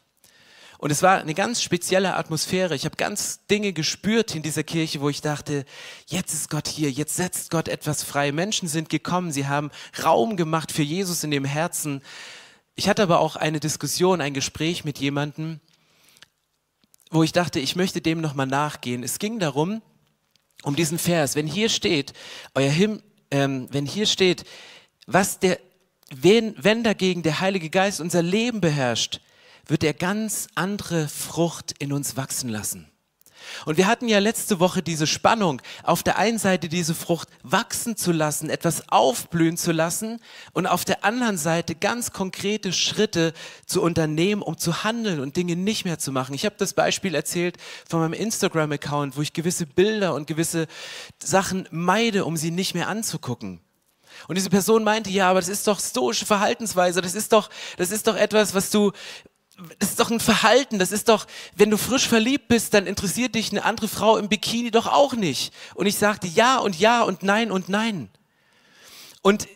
Und 0.78 0.92
es 0.92 1.02
war 1.02 1.18
eine 1.18 1.34
ganz 1.34 1.60
spezielle 1.60 2.14
Atmosphäre. 2.14 2.76
Ich 2.76 2.84
habe 2.84 2.94
ganz 2.94 3.44
Dinge 3.46 3.72
gespürt 3.72 4.36
in 4.36 4.42
dieser 4.42 4.62
Kirche, 4.62 5.00
wo 5.00 5.08
ich 5.08 5.20
dachte, 5.20 5.64
jetzt 6.06 6.32
ist 6.32 6.50
Gott 6.50 6.68
hier, 6.68 6.88
jetzt 6.88 7.16
setzt 7.16 7.50
Gott 7.50 7.66
etwas 7.66 8.04
frei. 8.04 8.30
Menschen 8.30 8.68
sind 8.68 8.88
gekommen, 8.88 9.32
sie 9.32 9.48
haben 9.48 9.72
Raum 10.04 10.36
gemacht 10.36 10.70
für 10.70 10.84
Jesus 10.84 11.24
in 11.24 11.32
dem 11.32 11.44
Herzen. 11.44 12.00
Ich 12.76 12.88
hatte 12.88 13.02
aber 13.02 13.18
auch 13.18 13.34
eine 13.34 13.58
Diskussion, 13.58 14.20
ein 14.20 14.34
Gespräch 14.34 14.84
mit 14.84 14.98
jemandem, 14.98 15.58
wo 17.10 17.24
ich 17.24 17.32
dachte, 17.32 17.58
ich 17.58 17.74
möchte 17.74 18.00
dem 18.00 18.20
nochmal 18.20 18.46
nachgehen. 18.46 19.02
Es 19.02 19.18
ging 19.18 19.40
darum, 19.40 19.82
um 20.62 20.76
diesen 20.76 20.98
Vers, 20.98 21.34
wenn 21.34 21.48
hier 21.48 21.70
steht, 21.70 22.12
euer 22.54 22.70
Him, 22.70 23.02
ähm, 23.32 23.66
wenn 23.72 23.84
hier 23.84 24.06
steht, 24.06 24.44
was 25.06 25.40
der, 25.40 25.58
wenn, 26.14 26.54
wenn 26.56 26.84
dagegen 26.84 27.24
der 27.24 27.40
Heilige 27.40 27.68
Geist 27.68 28.00
unser 28.00 28.22
Leben 28.22 28.60
beherrscht, 28.60 29.20
wird 29.68 29.84
er 29.84 29.94
ganz 29.94 30.48
andere 30.54 31.08
Frucht 31.08 31.74
in 31.78 31.92
uns 31.92 32.16
wachsen 32.16 32.48
lassen. 32.48 32.90
Und 33.64 33.76
wir 33.76 33.86
hatten 33.86 34.08
ja 34.08 34.18
letzte 34.18 34.60
Woche 34.60 34.82
diese 34.82 35.06
Spannung, 35.06 35.62
auf 35.82 36.02
der 36.02 36.18
einen 36.18 36.38
Seite 36.38 36.68
diese 36.68 36.94
Frucht 36.94 37.28
wachsen 37.42 37.96
zu 37.96 38.12
lassen, 38.12 38.50
etwas 38.50 38.88
aufblühen 38.88 39.56
zu 39.56 39.72
lassen 39.72 40.20
und 40.52 40.66
auf 40.66 40.84
der 40.84 41.04
anderen 41.04 41.38
Seite 41.38 41.74
ganz 41.74 42.12
konkrete 42.12 42.72
Schritte 42.72 43.32
zu 43.66 43.82
unternehmen, 43.82 44.42
um 44.42 44.58
zu 44.58 44.84
handeln 44.84 45.20
und 45.20 45.36
Dinge 45.36 45.56
nicht 45.56 45.84
mehr 45.84 45.98
zu 45.98 46.12
machen. 46.12 46.34
Ich 46.34 46.44
habe 46.44 46.56
das 46.58 46.74
Beispiel 46.74 47.14
erzählt 47.14 47.56
von 47.88 48.00
meinem 48.00 48.14
Instagram-Account, 48.14 49.16
wo 49.16 49.22
ich 49.22 49.32
gewisse 49.32 49.66
Bilder 49.66 50.14
und 50.14 50.26
gewisse 50.26 50.66
Sachen 51.22 51.68
meide, 51.70 52.24
um 52.24 52.36
sie 52.36 52.50
nicht 52.50 52.74
mehr 52.74 52.88
anzugucken. 52.88 53.60
Und 54.26 54.36
diese 54.36 54.50
Person 54.50 54.84
meinte, 54.84 55.10
ja, 55.10 55.30
aber 55.30 55.40
das 55.40 55.48
ist 55.48 55.66
doch 55.66 55.78
stoische 55.78 56.26
Verhaltensweise, 56.26 57.00
das 57.00 57.14
ist 57.14 57.32
doch, 57.32 57.50
das 57.76 57.90
ist 57.90 58.06
doch 58.06 58.16
etwas, 58.16 58.54
was 58.54 58.70
du, 58.70 58.92
das 59.78 59.90
ist 59.90 60.00
doch 60.00 60.10
ein 60.10 60.20
Verhalten, 60.20 60.78
das 60.78 60.92
ist 60.92 61.08
doch, 61.08 61.26
wenn 61.56 61.70
du 61.70 61.76
frisch 61.76 62.06
verliebt 62.06 62.48
bist, 62.48 62.74
dann 62.74 62.86
interessiert 62.86 63.34
dich 63.34 63.50
eine 63.50 63.64
andere 63.64 63.88
Frau 63.88 64.16
im 64.16 64.28
Bikini 64.28 64.70
doch 64.70 64.86
auch 64.86 65.14
nicht. 65.14 65.52
Und 65.74 65.86
ich 65.86 65.96
sagte 65.96 66.28
ja 66.28 66.58
und 66.58 66.78
ja 66.78 67.02
und 67.02 67.22
nein 67.22 67.50
und 67.50 67.68
nein. 67.68 68.08
Und 69.22 69.48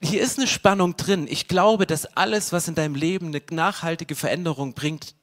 hier 0.00 0.22
ist 0.22 0.38
eine 0.38 0.46
Spannung 0.46 0.96
drin. 0.96 1.26
Ich 1.28 1.48
glaube, 1.48 1.86
dass 1.86 2.06
alles, 2.16 2.52
was 2.52 2.68
in 2.68 2.76
deinem 2.76 2.94
Leben 2.94 3.28
eine 3.28 3.42
nachhaltige 3.50 4.14
Veränderung 4.14 4.74
bringt, 4.74 5.14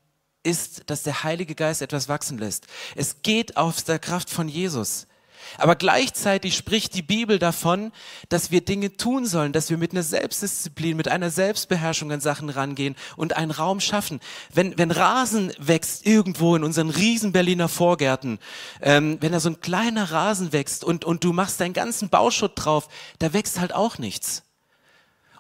ist, 0.44 0.84
dass 0.88 1.04
der 1.04 1.24
Heilige 1.24 1.56
Geist 1.56 1.82
etwas 1.82 2.10
wachsen 2.10 2.38
lässt. 2.38 2.68
Es 2.96 3.22
geht 3.24 3.56
aus 3.56 3.86
der 3.86 4.00
Kraft 4.00 4.30
von 4.30 4.50
Jesus. 4.50 5.08
Aber 5.58 5.76
gleichzeitig 5.76 6.56
spricht 6.56 6.96
die 6.96 7.02
Bibel 7.02 7.40
davon, 7.40 7.92
dass 8.30 8.52
wir 8.52 8.62
Dinge 8.62 8.98
tun 8.98 9.26
sollen, 9.26 9.54
dass 9.54 9.70
wir 9.70 9.78
mit 9.78 9.92
einer 9.92 10.04
Selbstdisziplin, 10.04 10.98
mit 10.98 11.08
einer 11.08 11.30
Selbstbeherrschung 11.30 12.12
an 12.12 12.22
Sachen 12.22 12.50
rangehen 12.50 12.96
und 13.16 13.36
einen 13.36 13.52
Raum 13.52 13.80
schaffen. 13.80 14.20
Wenn, 14.54 14.78
wenn 14.78 14.92
Rasen 14.92 15.54
wächst 15.58 16.06
irgendwo 16.06 16.56
in 16.56 16.64
unseren 16.64 16.90
riesen 16.90 17.32
Berliner 17.32 17.68
Vorgärten, 17.68 18.40
ähm, 18.82 19.18
wenn 19.22 19.32
da 19.32 19.40
so 19.40 19.50
ein 19.50 19.62
kleiner 19.62 20.12
Rasen 20.12 20.54
wächst 20.54 20.84
und, 20.84 21.06
und 21.06 21.24
du 21.24 21.34
machst 21.34 21.60
deinen 21.60 21.74
ganzen 21.74 22.10
Bauschutt 22.10 22.54
drauf, 22.56 22.88
da 23.20 23.34
wächst 23.34 23.60
halt 23.60 23.74
auch 23.74 23.98
nichts. 23.98 24.44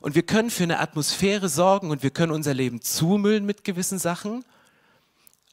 Und 0.01 0.13
wir 0.13 0.23
können 0.23 0.51
für 0.51 0.63
eine 0.63 0.79
Atmosphäre 0.79 1.49
sorgen 1.49 1.89
und 1.89 2.03
wir 2.03 2.11
können 2.11 2.31
unser 2.31 2.53
Leben 2.53 2.81
zumüllen 2.81 3.45
mit 3.45 3.63
gewissen 3.63 3.97
Sachen 3.97 4.45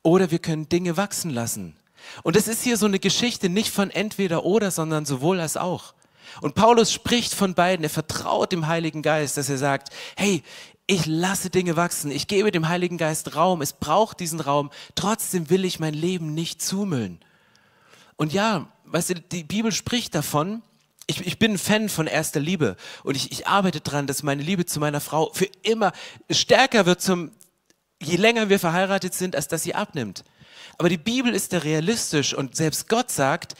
oder 0.02 0.30
wir 0.30 0.40
können 0.40 0.68
Dinge 0.68 0.96
wachsen 0.96 1.30
lassen. 1.30 1.74
Und 2.22 2.36
es 2.36 2.48
ist 2.48 2.62
hier 2.62 2.76
so 2.76 2.86
eine 2.86 2.98
Geschichte 2.98 3.48
nicht 3.48 3.70
von 3.70 3.90
entweder 3.90 4.44
oder, 4.44 4.70
sondern 4.70 5.04
sowohl 5.04 5.40
als 5.40 5.56
auch. 5.56 5.94
Und 6.40 6.54
Paulus 6.54 6.92
spricht 6.92 7.34
von 7.34 7.54
beiden. 7.54 7.84
Er 7.84 7.90
vertraut 7.90 8.52
dem 8.52 8.66
Heiligen 8.66 9.02
Geist, 9.02 9.36
dass 9.36 9.48
er 9.48 9.58
sagt, 9.58 9.90
hey, 10.16 10.42
ich 10.86 11.06
lasse 11.06 11.50
Dinge 11.50 11.76
wachsen. 11.76 12.10
Ich 12.10 12.26
gebe 12.26 12.50
dem 12.50 12.68
Heiligen 12.68 12.98
Geist 12.98 13.36
Raum. 13.36 13.62
Es 13.62 13.72
braucht 13.72 14.20
diesen 14.20 14.40
Raum. 14.40 14.70
Trotzdem 14.94 15.50
will 15.50 15.64
ich 15.64 15.80
mein 15.80 15.94
Leben 15.94 16.34
nicht 16.34 16.62
zumüllen. 16.62 17.20
Und 18.16 18.32
ja, 18.32 18.68
weißt 18.84 19.10
du, 19.10 19.14
die 19.14 19.44
Bibel 19.44 19.72
spricht 19.72 20.14
davon, 20.14 20.62
ich, 21.06 21.26
ich, 21.26 21.38
bin 21.38 21.52
ein 21.52 21.58
Fan 21.58 21.88
von 21.88 22.06
erster 22.06 22.40
Liebe 22.40 22.76
und 23.02 23.16
ich, 23.16 23.32
ich 23.32 23.46
arbeite 23.48 23.80
daran, 23.80 24.06
dass 24.06 24.22
meine 24.22 24.42
Liebe 24.42 24.66
zu 24.66 24.78
meiner 24.78 25.00
Frau 25.00 25.30
für 25.34 25.48
immer 25.62 25.92
stärker 26.30 26.86
wird, 26.86 27.02
zum, 27.02 27.32
je 28.00 28.16
länger 28.16 28.48
wir 28.48 28.60
verheiratet 28.60 29.12
sind, 29.12 29.34
als 29.34 29.48
dass 29.48 29.64
sie 29.64 29.74
abnimmt. 29.74 30.24
Aber 30.78 30.88
die 30.88 30.98
Bibel 30.98 31.34
ist 31.34 31.52
ja 31.52 31.58
realistisch 31.58 32.34
und 32.34 32.56
selbst 32.56 32.88
Gott 32.88 33.10
sagt, 33.10 33.54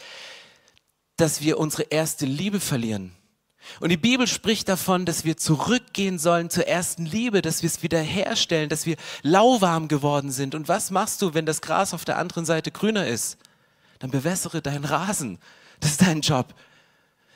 dass 1.17 1.41
wir 1.41 1.59
unsere 1.59 1.85
erste 1.85 2.27
Liebe 2.27 2.61
verlieren. 2.61 3.13
Und 3.81 3.91
die 3.91 3.97
Bibel 3.97 4.27
spricht 4.27 4.69
davon, 4.69 5.07
dass 5.07 5.25
wir 5.25 5.37
zurückgehen 5.37 6.19
sollen 6.19 6.51
zur 6.51 6.67
ersten 6.67 7.07
Liebe, 7.07 7.43
dass 7.43 7.63
wir 7.63 7.69
es 7.69 7.83
wiederherstellen, 7.83 8.69
dass 8.69 8.87
wir 8.87 8.97
lauwarm 9.23 9.89
geworden 9.89 10.31
sind. 10.31 10.55
Und 10.55 10.69
was 10.69 10.91
machst 10.91 11.23
du, 11.23 11.35
wenn 11.35 11.47
das 11.47 11.61
Gras 11.61 11.95
auf 11.95 12.05
der 12.05 12.19
anderen 12.19 12.45
Seite 12.45 12.73
grüner 12.73 13.07
ist? 13.07 13.39
Dann 14.01 14.11
bewässere 14.11 14.63
deinen 14.63 14.85
Rasen. 14.85 15.39
Das 15.79 15.93
ist 15.93 16.03
dein 16.03 16.23
Job. 16.23 16.55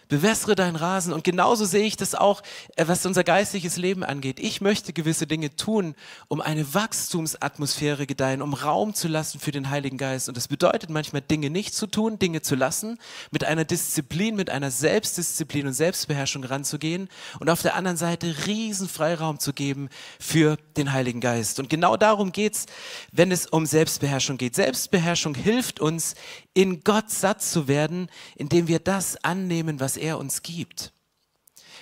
Bewässere 0.09 0.55
deinen 0.55 0.77
Rasen. 0.77 1.13
Und 1.13 1.25
genauso 1.25 1.65
sehe 1.65 1.85
ich 1.85 1.97
das 1.97 2.15
auch, 2.15 2.43
äh, 2.77 2.87
was 2.87 3.05
unser 3.07 3.25
geistliches 3.25 3.77
Leben 3.77 4.05
angeht. 4.05 4.39
Ich 4.41 4.61
möchte 4.61 4.93
gewisse 4.93 5.27
Dinge 5.27 5.55
tun, 5.57 5.95
um 6.29 6.41
eine 6.41 6.75
Wachstumsatmosphäre 6.75 8.07
gedeihen, 8.07 8.43
um 8.43 8.55
Raum 8.55 8.95
zu 8.95 9.09
lassen 9.09 9.41
für 9.41 9.53
den 9.53 9.71
Heiligen 9.71 9.99
Geist. 9.99 10.29
Und 10.29 10.37
das 10.37 10.49
bedeutet 10.49 10.91
manchmal 10.91 11.23
Dinge 11.23 11.51
nicht 11.51 11.75
zu 11.75 11.87
tun, 11.87 12.19
Dinge 12.19 12.43
zu 12.43 12.55
lassen, 12.55 12.99
mit 13.31 13.45
einer 13.45 13.65
Disziplin, 13.65 14.37
mit 14.37 14.51
einer 14.51 14.71
Selbstdisziplin 14.71 15.67
und 15.67 15.73
Selbstbeherrschung 15.73 16.45
ranzugehen 16.45 17.09
und 17.41 17.51
auf 17.51 17.63
der 17.63 17.75
anderen 17.75 17.97
Seite 17.97 18.35
riesen 18.47 18.89
Freiraum 18.89 19.39
zu 19.39 19.53
geben 19.53 19.89
für 20.21 20.57
den 20.77 20.93
Heiligen 20.93 21.21
Geist. 21.21 21.59
Und 21.59 21.69
genau 21.71 21.97
darum 21.97 22.33
geht's, 22.33 22.67
wenn 23.13 23.33
es 23.33 23.47
um 23.47 23.67
Selbstbeherrschung 23.67 24.37
geht. 24.37 24.55
Selbstbeherrschung 24.55 25.35
hilft 25.35 25.81
uns, 25.81 26.15
in 26.57 26.83
Gott 26.85 27.11
satt 27.11 27.43
zu 27.43 27.69
werden, 27.69 28.09
indem 28.35 28.67
wir 28.67 28.79
das 28.79 29.23
annehmen, 29.23 29.79
was 29.79 29.99
er 29.99 30.19
uns 30.19 30.43
gibt. 30.43 30.91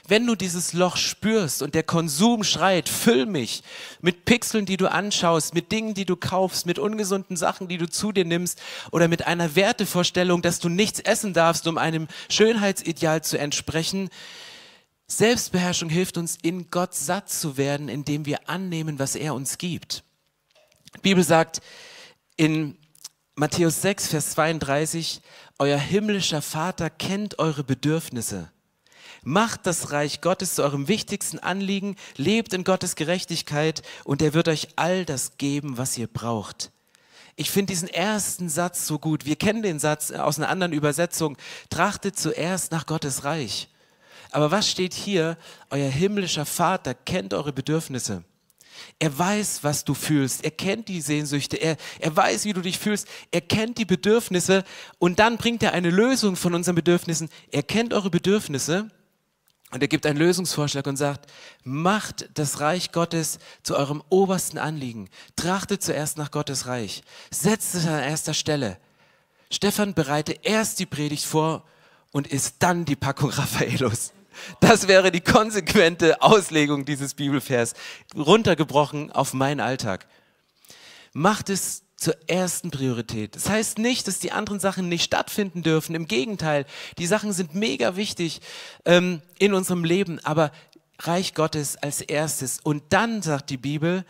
Wenn 0.08 0.26
du 0.26 0.34
dieses 0.34 0.72
Loch 0.72 0.96
spürst 0.96 1.62
und 1.62 1.76
der 1.76 1.84
Konsum 1.84 2.42
schreit, 2.42 2.88
füll 2.88 3.24
mich 3.24 3.62
mit 4.02 4.24
Pixeln, 4.24 4.66
die 4.66 4.76
du 4.76 4.90
anschaust, 4.90 5.54
mit 5.54 5.70
Dingen, 5.70 5.94
die 5.94 6.04
du 6.04 6.16
kaufst, 6.16 6.66
mit 6.66 6.80
ungesunden 6.80 7.36
Sachen, 7.36 7.68
die 7.68 7.78
du 7.78 7.88
zu 7.88 8.10
dir 8.10 8.24
nimmst 8.24 8.60
oder 8.90 9.06
mit 9.06 9.28
einer 9.28 9.54
Wertevorstellung, 9.54 10.42
dass 10.42 10.58
du 10.58 10.68
nichts 10.68 10.98
essen 10.98 11.34
darfst, 11.34 11.68
um 11.68 11.78
einem 11.78 12.08
Schönheitsideal 12.28 13.22
zu 13.22 13.38
entsprechen, 13.38 14.10
Selbstbeherrschung 15.06 15.88
hilft 15.88 16.18
uns, 16.18 16.36
in 16.42 16.70
Gott 16.70 16.94
satt 16.94 17.30
zu 17.30 17.56
werden, 17.56 17.88
indem 17.88 18.26
wir 18.26 18.48
annehmen, 18.48 18.98
was 18.98 19.14
er 19.14 19.34
uns 19.34 19.56
gibt. 19.58 20.02
Die 20.96 21.00
Bibel 21.00 21.22
sagt 21.22 21.60
in 22.36 22.76
Matthäus 23.36 23.82
6, 23.82 24.06
Vers 24.06 24.30
32, 24.30 25.20
euer 25.58 25.76
himmlischer 25.76 26.40
Vater 26.40 26.88
kennt 26.88 27.40
eure 27.40 27.64
Bedürfnisse. 27.64 28.48
Macht 29.24 29.66
das 29.66 29.90
Reich 29.90 30.20
Gottes 30.20 30.54
zu 30.54 30.62
eurem 30.62 30.86
wichtigsten 30.86 31.40
Anliegen, 31.40 31.96
lebt 32.16 32.52
in 32.52 32.62
Gottes 32.62 32.94
Gerechtigkeit 32.94 33.82
und 34.04 34.22
er 34.22 34.34
wird 34.34 34.46
euch 34.46 34.68
all 34.76 35.04
das 35.04 35.36
geben, 35.36 35.78
was 35.78 35.98
ihr 35.98 36.06
braucht. 36.06 36.70
Ich 37.34 37.50
finde 37.50 37.72
diesen 37.72 37.88
ersten 37.88 38.48
Satz 38.48 38.86
so 38.86 39.00
gut. 39.00 39.24
Wir 39.24 39.34
kennen 39.34 39.62
den 39.62 39.80
Satz 39.80 40.12
aus 40.12 40.38
einer 40.38 40.48
anderen 40.48 40.72
Übersetzung. 40.72 41.36
Trachtet 41.70 42.16
zuerst 42.16 42.70
nach 42.70 42.86
Gottes 42.86 43.24
Reich. 43.24 43.68
Aber 44.30 44.52
was 44.52 44.70
steht 44.70 44.94
hier? 44.94 45.36
Euer 45.70 45.90
himmlischer 45.90 46.46
Vater 46.46 46.94
kennt 46.94 47.34
eure 47.34 47.52
Bedürfnisse. 47.52 48.22
Er 48.98 49.16
weiß, 49.16 49.60
was 49.62 49.84
du 49.84 49.94
fühlst. 49.94 50.44
Er 50.44 50.50
kennt 50.50 50.88
die 50.88 51.00
Sehnsüchte. 51.00 51.56
Er, 51.56 51.76
er 51.98 52.16
weiß, 52.16 52.44
wie 52.44 52.52
du 52.52 52.60
dich 52.60 52.78
fühlst. 52.78 53.06
Er 53.30 53.40
kennt 53.40 53.78
die 53.78 53.84
Bedürfnisse. 53.84 54.64
Und 54.98 55.18
dann 55.18 55.36
bringt 55.36 55.62
er 55.62 55.72
eine 55.72 55.90
Lösung 55.90 56.36
von 56.36 56.54
unseren 56.54 56.74
Bedürfnissen. 56.74 57.28
Er 57.50 57.62
kennt 57.62 57.92
eure 57.92 58.10
Bedürfnisse. 58.10 58.90
Und 59.74 59.82
er 59.82 59.88
gibt 59.88 60.06
einen 60.06 60.18
Lösungsvorschlag 60.18 60.86
und 60.86 60.96
sagt, 60.96 61.30
macht 61.64 62.30
das 62.34 62.60
Reich 62.60 62.92
Gottes 62.92 63.40
zu 63.64 63.76
eurem 63.76 64.04
obersten 64.08 64.56
Anliegen. 64.56 65.10
Trachtet 65.34 65.82
zuerst 65.82 66.16
nach 66.16 66.30
Gottes 66.30 66.66
Reich. 66.66 67.02
Setzt 67.32 67.74
es 67.74 67.84
an 67.84 67.98
erster 67.98 68.34
Stelle. 68.34 68.78
Stefan 69.50 69.92
bereite 69.92 70.32
erst 70.42 70.78
die 70.78 70.86
Predigt 70.86 71.24
vor 71.24 71.64
und 72.12 72.28
isst 72.28 72.56
dann 72.60 72.84
die 72.84 72.96
Packung 72.96 73.30
Raffaelos. 73.30 74.13
Das 74.60 74.88
wäre 74.88 75.10
die 75.10 75.20
konsequente 75.20 76.22
Auslegung 76.22 76.84
dieses 76.84 77.14
Bibelvers, 77.14 77.74
runtergebrochen 78.16 79.12
auf 79.12 79.34
meinen 79.34 79.60
Alltag. 79.60 80.06
macht 81.12 81.48
es 81.48 81.84
zur 81.96 82.16
ersten 82.28 82.70
Priorität. 82.70 83.36
Das 83.36 83.48
heißt 83.48 83.78
nicht, 83.78 84.08
dass 84.08 84.18
die 84.18 84.32
anderen 84.32 84.60
Sachen 84.60 84.88
nicht 84.88 85.04
stattfinden 85.04 85.62
dürfen. 85.62 85.94
Im 85.94 86.06
Gegenteil, 86.06 86.66
die 86.98 87.06
Sachen 87.06 87.32
sind 87.32 87.54
mega 87.54 87.96
wichtig 87.96 88.40
ähm, 88.84 89.22
in 89.38 89.54
unserem 89.54 89.84
Leben, 89.84 90.18
aber 90.24 90.50
Reich 90.98 91.34
Gottes 91.34 91.76
als 91.76 92.00
erstes. 92.00 92.60
Und 92.62 92.82
dann, 92.90 93.22
sagt 93.22 93.50
die 93.50 93.56
Bibel, 93.56 94.04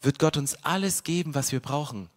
wird 0.00 0.18
Gott 0.18 0.36
uns 0.36 0.56
alles 0.64 1.04
geben, 1.04 1.34
was 1.34 1.52
wir 1.52 1.60
brauchen. 1.60 2.08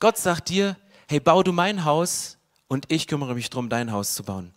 Gott 0.00 0.18
sagt 0.18 0.48
dir, 0.48 0.76
hey, 1.06 1.20
bau 1.20 1.42
du 1.42 1.52
mein 1.52 1.84
Haus 1.84 2.38
und 2.68 2.86
ich 2.90 3.06
kümmere 3.06 3.34
mich 3.34 3.50
darum, 3.50 3.68
dein 3.68 3.92
Haus 3.92 4.14
zu 4.14 4.24
bauen. 4.24 4.52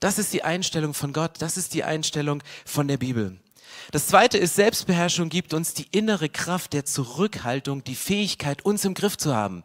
Das 0.00 0.18
ist 0.18 0.32
die 0.32 0.44
Einstellung 0.44 0.94
von 0.94 1.12
Gott, 1.12 1.32
das 1.38 1.56
ist 1.56 1.74
die 1.74 1.84
Einstellung 1.84 2.42
von 2.64 2.88
der 2.88 2.98
Bibel. 2.98 3.38
Das 3.90 4.06
zweite 4.06 4.38
ist, 4.38 4.54
Selbstbeherrschung 4.54 5.28
gibt 5.28 5.54
uns 5.54 5.74
die 5.74 5.88
innere 5.90 6.28
Kraft 6.28 6.72
der 6.72 6.84
Zurückhaltung, 6.84 7.84
die 7.84 7.94
Fähigkeit, 7.94 8.64
uns 8.64 8.84
im 8.84 8.94
Griff 8.94 9.16
zu 9.16 9.34
haben. 9.34 9.64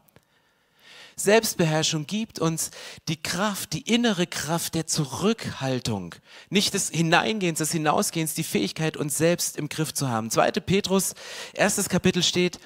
Selbstbeherrschung 1.16 2.08
gibt 2.08 2.40
uns 2.40 2.72
die 3.08 3.22
Kraft, 3.22 3.74
die 3.74 3.82
innere 3.82 4.26
Kraft 4.26 4.76
der 4.76 4.88
Zurückhaltung. 4.88 6.16
Nicht 6.50 6.74
des 6.74 6.90
Hineingehens, 6.90 7.60
des 7.60 7.72
Hinausgehens, 7.72 8.34
die 8.34 8.44
Fähigkeit, 8.44 8.98
uns 8.98 9.18
selbst 9.18 9.58
im 9.58 9.70
Griff 9.70 9.94
zu 9.94 10.10
haben. 10.10 10.32
Zweite 10.32 10.62
Petrus, 10.62 11.14
erstes 11.54 11.90
Kapitel 11.90 12.24
steht, 12.24 12.60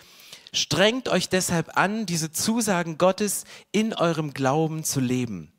strengt 0.54 1.10
euch 1.10 1.28
deshalb 1.28 1.78
an, 1.78 2.06
diese 2.06 2.32
Zusagen 2.32 2.98
Gottes 2.98 3.44
in 3.72 3.94
eurem 3.94 4.34
Glauben 4.34 4.84
zu 4.84 5.00
leben. 5.00 5.52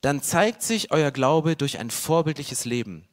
Dann 0.00 0.22
zeigt 0.22 0.62
sich 0.62 0.90
euer 0.92 1.10
Glaube 1.10 1.56
durch 1.56 1.78
ein 1.78 1.90
vorbildliches 1.90 2.64
Leben. 2.64 3.06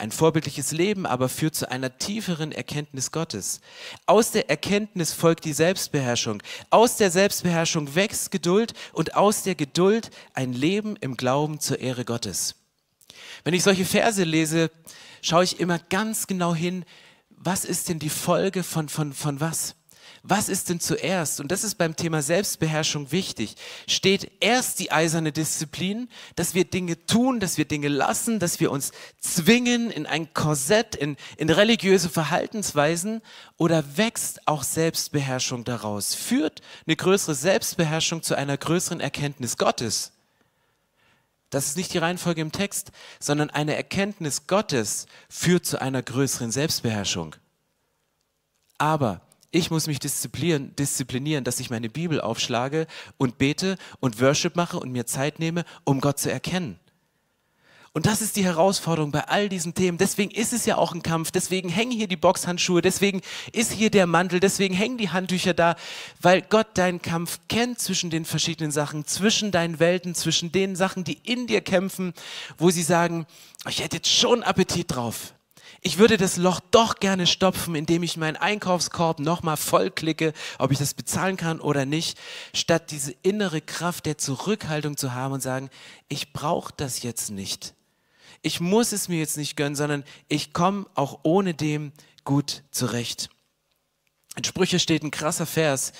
Ein 0.00 0.12
vorbildliches 0.12 0.72
Leben 0.72 1.04
aber 1.04 1.28
führt 1.28 1.54
zu 1.54 1.70
einer 1.70 1.98
tieferen 1.98 2.52
Erkenntnis 2.52 3.12
Gottes. 3.12 3.60
Aus 4.06 4.30
der 4.30 4.48
Erkenntnis 4.48 5.12
folgt 5.12 5.44
die 5.44 5.52
Selbstbeherrschung. 5.52 6.42
Aus 6.70 6.96
der 6.96 7.10
Selbstbeherrschung 7.10 7.94
wächst 7.94 8.30
Geduld 8.30 8.72
und 8.94 9.14
aus 9.14 9.42
der 9.42 9.56
Geduld 9.56 10.10
ein 10.32 10.54
Leben 10.54 10.96
im 10.96 11.18
Glauben 11.18 11.60
zur 11.60 11.80
Ehre 11.80 12.06
Gottes. 12.06 12.54
Wenn 13.44 13.52
ich 13.52 13.62
solche 13.62 13.84
Verse 13.84 14.24
lese, 14.24 14.70
schaue 15.20 15.44
ich 15.44 15.60
immer 15.60 15.78
ganz 15.78 16.26
genau 16.26 16.54
hin, 16.54 16.86
was 17.28 17.66
ist 17.66 17.90
denn 17.90 17.98
die 17.98 18.08
Folge 18.08 18.62
von, 18.62 18.88
von, 18.88 19.12
von 19.12 19.40
was? 19.40 19.74
Was 20.22 20.50
ist 20.50 20.68
denn 20.68 20.80
zuerst? 20.80 21.40
Und 21.40 21.50
das 21.50 21.64
ist 21.64 21.76
beim 21.76 21.96
Thema 21.96 22.20
Selbstbeherrschung 22.20 23.10
wichtig. 23.10 23.56
Steht 23.86 24.30
erst 24.40 24.78
die 24.78 24.92
eiserne 24.92 25.32
Disziplin, 25.32 26.10
dass 26.36 26.54
wir 26.54 26.64
Dinge 26.64 27.06
tun, 27.06 27.40
dass 27.40 27.56
wir 27.56 27.64
Dinge 27.64 27.88
lassen, 27.88 28.38
dass 28.38 28.60
wir 28.60 28.70
uns 28.70 28.92
zwingen 29.18 29.90
in 29.90 30.04
ein 30.04 30.34
Korsett, 30.34 30.94
in, 30.94 31.16
in 31.38 31.48
religiöse 31.48 32.10
Verhaltensweisen 32.10 33.22
oder 33.56 33.96
wächst 33.96 34.46
auch 34.46 34.62
Selbstbeherrschung 34.62 35.64
daraus? 35.64 36.14
Führt 36.14 36.60
eine 36.86 36.96
größere 36.96 37.34
Selbstbeherrschung 37.34 38.22
zu 38.22 38.34
einer 38.34 38.58
größeren 38.58 39.00
Erkenntnis 39.00 39.56
Gottes? 39.56 40.12
Das 41.48 41.66
ist 41.66 41.76
nicht 41.76 41.94
die 41.94 41.98
Reihenfolge 41.98 42.42
im 42.42 42.52
Text, 42.52 42.92
sondern 43.18 43.48
eine 43.50 43.74
Erkenntnis 43.74 44.46
Gottes 44.46 45.06
führt 45.28 45.64
zu 45.64 45.80
einer 45.80 46.02
größeren 46.02 46.52
Selbstbeherrschung. 46.52 47.34
Aber 48.78 49.22
ich 49.50 49.70
muss 49.70 49.86
mich 49.86 49.98
disziplinieren, 49.98 50.74
disziplinieren, 50.76 51.44
dass 51.44 51.60
ich 51.60 51.70
meine 51.70 51.88
Bibel 51.88 52.20
aufschlage 52.20 52.86
und 53.18 53.38
bete 53.38 53.76
und 53.98 54.20
Worship 54.20 54.56
mache 54.56 54.78
und 54.78 54.92
mir 54.92 55.06
Zeit 55.06 55.38
nehme, 55.38 55.64
um 55.84 56.00
Gott 56.00 56.18
zu 56.18 56.30
erkennen. 56.30 56.78
Und 57.92 58.06
das 58.06 58.22
ist 58.22 58.36
die 58.36 58.44
Herausforderung 58.44 59.10
bei 59.10 59.26
all 59.26 59.48
diesen 59.48 59.74
Themen. 59.74 59.98
Deswegen 59.98 60.30
ist 60.30 60.52
es 60.52 60.64
ja 60.64 60.76
auch 60.76 60.94
ein 60.94 61.02
Kampf. 61.02 61.32
Deswegen 61.32 61.68
hängen 61.68 61.90
hier 61.90 62.06
die 62.06 62.16
Boxhandschuhe. 62.16 62.82
Deswegen 62.82 63.20
ist 63.52 63.72
hier 63.72 63.90
der 63.90 64.06
Mantel. 64.06 64.38
Deswegen 64.38 64.74
hängen 64.74 64.96
die 64.96 65.10
Handtücher 65.10 65.54
da, 65.54 65.74
weil 66.20 66.40
Gott 66.40 66.68
deinen 66.74 67.02
Kampf 67.02 67.40
kennt 67.48 67.80
zwischen 67.80 68.10
den 68.10 68.24
verschiedenen 68.24 68.70
Sachen, 68.70 69.06
zwischen 69.06 69.50
deinen 69.50 69.80
Welten, 69.80 70.14
zwischen 70.14 70.52
den 70.52 70.76
Sachen, 70.76 71.02
die 71.02 71.18
in 71.24 71.48
dir 71.48 71.62
kämpfen, 71.62 72.14
wo 72.58 72.70
sie 72.70 72.84
sagen, 72.84 73.26
ich 73.68 73.82
hätte 73.82 73.96
jetzt 73.96 74.08
schon 74.08 74.44
Appetit 74.44 74.94
drauf. 74.94 75.34
Ich 75.82 75.96
würde 75.96 76.18
das 76.18 76.36
Loch 76.36 76.60
doch 76.70 76.96
gerne 76.96 77.26
stopfen, 77.26 77.74
indem 77.74 78.02
ich 78.02 78.18
meinen 78.18 78.36
Einkaufskorb 78.36 79.18
nochmal 79.18 79.56
vollklicke, 79.56 80.34
ob 80.58 80.72
ich 80.72 80.78
das 80.78 80.92
bezahlen 80.92 81.38
kann 81.38 81.58
oder 81.58 81.86
nicht, 81.86 82.18
statt 82.52 82.90
diese 82.90 83.12
innere 83.22 83.62
Kraft 83.62 84.04
der 84.04 84.18
Zurückhaltung 84.18 84.98
zu 84.98 85.14
haben 85.14 85.32
und 85.32 85.40
sagen, 85.40 85.70
ich 86.08 86.34
brauche 86.34 86.74
das 86.76 87.02
jetzt 87.02 87.30
nicht. 87.30 87.74
Ich 88.42 88.60
muss 88.60 88.92
es 88.92 89.08
mir 89.08 89.18
jetzt 89.18 89.38
nicht 89.38 89.56
gönnen, 89.56 89.74
sondern 89.74 90.04
ich 90.28 90.52
komme 90.52 90.86
auch 90.94 91.20
ohne 91.22 91.54
dem 91.54 91.92
gut 92.24 92.62
zurecht. 92.70 93.30
In 94.36 94.44
Sprüche 94.44 94.78
steht 94.78 95.02
ein 95.02 95.10
krasser 95.10 95.46
Vers. 95.46 95.92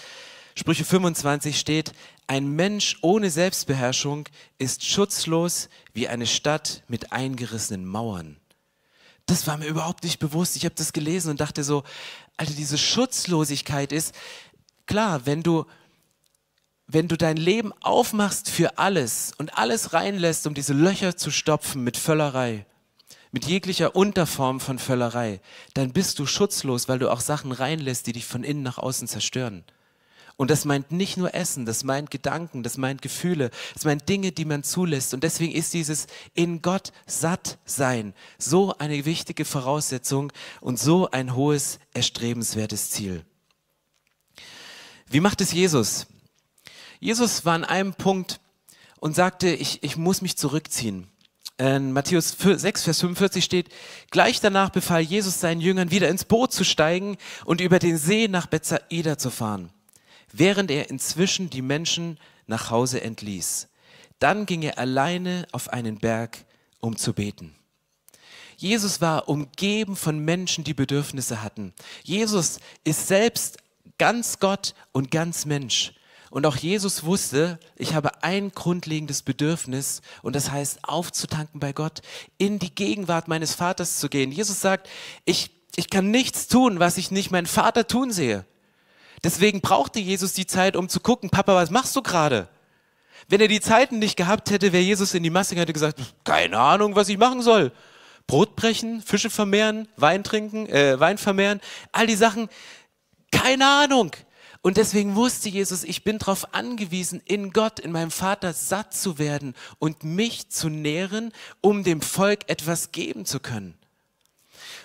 Sprüche 0.54 0.84
25 0.84 1.58
steht, 1.58 1.92
ein 2.26 2.48
Mensch 2.48 2.98
ohne 3.00 3.30
Selbstbeherrschung 3.30 4.28
ist 4.58 4.84
schutzlos 4.84 5.70
wie 5.94 6.06
eine 6.06 6.26
Stadt 6.26 6.82
mit 6.86 7.12
eingerissenen 7.12 7.86
Mauern 7.86 8.39
das 9.30 9.46
war 9.46 9.56
mir 9.56 9.66
überhaupt 9.66 10.02
nicht 10.02 10.18
bewusst. 10.18 10.56
Ich 10.56 10.64
habe 10.64 10.74
das 10.74 10.92
gelesen 10.92 11.30
und 11.30 11.40
dachte 11.40 11.62
so, 11.62 11.84
Alter, 12.36 12.52
diese 12.52 12.76
Schutzlosigkeit 12.76 13.92
ist, 13.92 14.12
klar, 14.86 15.24
wenn 15.24 15.44
du, 15.44 15.66
wenn 16.88 17.06
du 17.06 17.16
dein 17.16 17.36
Leben 17.36 17.72
aufmachst 17.80 18.50
für 18.50 18.78
alles 18.78 19.32
und 19.38 19.56
alles 19.56 19.92
reinlässt, 19.92 20.48
um 20.48 20.54
diese 20.54 20.72
Löcher 20.72 21.16
zu 21.16 21.30
stopfen 21.30 21.84
mit 21.84 21.96
Völlerei, 21.96 22.66
mit 23.30 23.44
jeglicher 23.44 23.94
Unterform 23.94 24.58
von 24.58 24.80
Völlerei, 24.80 25.40
dann 25.74 25.92
bist 25.92 26.18
du 26.18 26.26
schutzlos, 26.26 26.88
weil 26.88 26.98
du 26.98 27.08
auch 27.08 27.20
Sachen 27.20 27.52
reinlässt, 27.52 28.08
die 28.08 28.12
dich 28.12 28.26
von 28.26 28.42
innen 28.42 28.64
nach 28.64 28.78
außen 28.78 29.06
zerstören. 29.06 29.62
Und 30.40 30.50
das 30.50 30.64
meint 30.64 30.90
nicht 30.90 31.18
nur 31.18 31.34
Essen, 31.34 31.66
das 31.66 31.84
meint 31.84 32.10
Gedanken, 32.10 32.62
das 32.62 32.78
meint 32.78 33.02
Gefühle, 33.02 33.50
das 33.74 33.84
meint 33.84 34.08
Dinge, 34.08 34.32
die 34.32 34.46
man 34.46 34.62
zulässt. 34.62 35.12
Und 35.12 35.22
deswegen 35.22 35.52
ist 35.52 35.74
dieses 35.74 36.06
in 36.32 36.62
Gott 36.62 36.92
satt 37.04 37.58
sein 37.66 38.14
so 38.38 38.74
eine 38.78 39.04
wichtige 39.04 39.44
Voraussetzung 39.44 40.32
und 40.62 40.78
so 40.78 41.10
ein 41.10 41.36
hohes, 41.36 41.78
erstrebenswertes 41.92 42.88
Ziel. 42.88 43.22
Wie 45.10 45.20
macht 45.20 45.42
es 45.42 45.52
Jesus? 45.52 46.06
Jesus 47.00 47.44
war 47.44 47.52
an 47.52 47.64
einem 47.64 47.92
Punkt 47.92 48.40
und 48.98 49.14
sagte, 49.14 49.50
ich, 49.50 49.82
ich 49.82 49.98
muss 49.98 50.22
mich 50.22 50.38
zurückziehen. 50.38 51.06
In 51.58 51.92
Matthäus 51.92 52.34
6, 52.40 52.84
Vers 52.84 53.00
45 53.00 53.44
steht, 53.44 53.68
gleich 54.10 54.40
danach 54.40 54.70
befahl 54.70 55.02
Jesus 55.02 55.38
seinen 55.38 55.60
Jüngern, 55.60 55.90
wieder 55.90 56.08
ins 56.08 56.24
Boot 56.24 56.50
zu 56.50 56.64
steigen 56.64 57.18
und 57.44 57.60
über 57.60 57.78
den 57.78 57.98
See 57.98 58.26
nach 58.26 58.46
Bethsaida 58.46 59.18
zu 59.18 59.28
fahren 59.28 59.70
während 60.32 60.70
er 60.70 60.90
inzwischen 60.90 61.50
die 61.50 61.62
Menschen 61.62 62.18
nach 62.46 62.70
Hause 62.70 63.00
entließ. 63.00 63.68
Dann 64.18 64.46
ging 64.46 64.62
er 64.62 64.78
alleine 64.78 65.46
auf 65.52 65.72
einen 65.72 65.98
Berg, 65.98 66.44
um 66.80 66.96
zu 66.96 67.12
beten. 67.12 67.54
Jesus 68.56 69.00
war 69.00 69.28
umgeben 69.28 69.96
von 69.96 70.18
Menschen, 70.18 70.64
die 70.64 70.74
Bedürfnisse 70.74 71.42
hatten. 71.42 71.72
Jesus 72.02 72.60
ist 72.84 73.08
selbst 73.08 73.56
ganz 73.96 74.38
Gott 74.38 74.74
und 74.92 75.10
ganz 75.10 75.46
Mensch. 75.46 75.94
Und 76.30 76.46
auch 76.46 76.56
Jesus 76.56 77.02
wusste, 77.04 77.58
ich 77.76 77.94
habe 77.94 78.22
ein 78.22 78.52
grundlegendes 78.52 79.22
Bedürfnis 79.22 80.00
und 80.22 80.36
das 80.36 80.50
heißt 80.50 80.80
aufzutanken 80.84 81.58
bei 81.58 81.72
Gott, 81.72 82.02
in 82.38 82.58
die 82.58 82.72
Gegenwart 82.72 83.26
meines 83.26 83.54
Vaters 83.54 83.98
zu 83.98 84.08
gehen. 84.08 84.30
Jesus 84.30 84.60
sagt, 84.60 84.88
ich, 85.24 85.50
ich 85.74 85.90
kann 85.90 86.10
nichts 86.10 86.46
tun, 86.46 86.78
was 86.78 86.98
ich 86.98 87.10
nicht 87.10 87.30
meinen 87.32 87.46
Vater 87.46 87.86
tun 87.86 88.12
sehe. 88.12 88.44
Deswegen 89.22 89.60
brauchte 89.60 89.98
Jesus 89.98 90.32
die 90.32 90.46
Zeit, 90.46 90.76
um 90.76 90.88
zu 90.88 91.00
gucken, 91.00 91.30
Papa, 91.30 91.54
was 91.54 91.70
machst 91.70 91.94
du 91.94 92.02
gerade? 92.02 92.48
Wenn 93.28 93.40
er 93.40 93.48
die 93.48 93.60
Zeiten 93.60 93.98
nicht 93.98 94.16
gehabt 94.16 94.50
hätte, 94.50 94.72
wäre 94.72 94.82
Jesus 94.82 95.14
in 95.14 95.22
die 95.22 95.30
Masse 95.30 95.54
und 95.54 95.60
hätte 95.60 95.72
gesagt, 95.72 96.00
keine 96.24 96.58
Ahnung, 96.58 96.96
was 96.96 97.08
ich 97.08 97.18
machen 97.18 97.42
soll. 97.42 97.72
Brot 98.26 98.56
brechen, 98.56 99.02
Fische 99.02 99.30
vermehren, 99.30 99.88
Wein 99.96 100.24
trinken, 100.24 100.66
äh, 100.66 100.98
Wein 100.98 101.18
vermehren, 101.18 101.60
all 101.92 102.06
die 102.06 102.14
Sachen, 102.14 102.48
keine 103.30 103.66
Ahnung. 103.66 104.12
Und 104.62 104.76
deswegen 104.76 105.16
wusste 105.16 105.48
Jesus, 105.48 105.84
ich 105.84 106.04
bin 106.04 106.18
darauf 106.18 106.54
angewiesen, 106.54 107.22
in 107.24 107.50
Gott, 107.52 107.80
in 107.80 107.92
meinem 107.92 108.10
Vater 108.10 108.52
satt 108.52 108.94
zu 108.94 109.18
werden 109.18 109.54
und 109.78 110.04
mich 110.04 110.50
zu 110.50 110.68
nähren, 110.68 111.32
um 111.62 111.82
dem 111.82 112.02
Volk 112.02 112.48
etwas 112.48 112.92
geben 112.92 113.24
zu 113.24 113.40
können. 113.40 113.79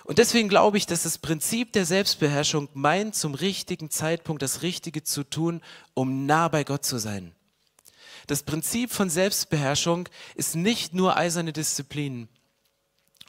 Und 0.06 0.18
deswegen 0.18 0.48
glaube 0.48 0.78
ich, 0.78 0.86
dass 0.86 1.02
das 1.02 1.18
Prinzip 1.18 1.72
der 1.72 1.84
Selbstbeherrschung 1.84 2.68
meint, 2.74 3.16
zum 3.16 3.34
richtigen 3.34 3.90
Zeitpunkt 3.90 4.40
das 4.40 4.62
Richtige 4.62 5.02
zu 5.02 5.24
tun, 5.24 5.60
um 5.94 6.26
nah 6.26 6.46
bei 6.46 6.62
Gott 6.62 6.84
zu 6.84 6.98
sein. 6.98 7.34
Das 8.28 8.44
Prinzip 8.44 8.92
von 8.92 9.10
Selbstbeherrschung 9.10 10.08
ist 10.36 10.54
nicht 10.54 10.94
nur 10.94 11.16
eiserne 11.16 11.52
Disziplin 11.52 12.28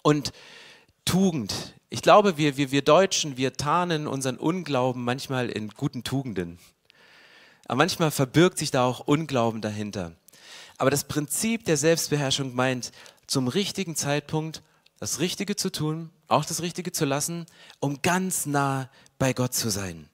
und 0.04 0.34
Tugend. 1.04 1.74
Ich 1.90 2.04
glaube, 2.04 2.38
wir, 2.38 2.58
wir, 2.58 2.70
wir 2.70 2.84
Deutschen, 2.84 3.38
wir 3.38 3.54
tarnen 3.54 4.06
unseren 4.06 4.38
Unglauben 4.38 5.04
manchmal 5.04 5.50
in 5.50 5.70
guten 5.70 6.04
Tugenden. 6.04 6.60
Aber 7.66 7.78
manchmal 7.78 8.12
verbirgt 8.12 8.60
sich 8.60 8.70
da 8.70 8.86
auch 8.86 9.00
Unglauben 9.00 9.62
dahinter. 9.62 10.12
Aber 10.78 10.92
das 10.92 11.06
Prinzip 11.06 11.66
der 11.66 11.78
Selbstbeherrschung 11.78 12.54
meint, 12.54 12.92
zum 13.26 13.48
richtigen 13.48 13.96
Zeitpunkt 13.96 14.62
das 15.00 15.20
Richtige 15.20 15.56
zu 15.56 15.72
tun, 15.72 16.10
auch 16.28 16.46
das 16.46 16.62
Richtige 16.62 16.92
zu 16.92 17.06
lassen, 17.06 17.46
um 17.80 18.02
ganz 18.02 18.46
nah 18.46 18.90
bei 19.20 19.34
Gott 19.34 19.54
zu 19.54 19.70
sein. 19.70 20.10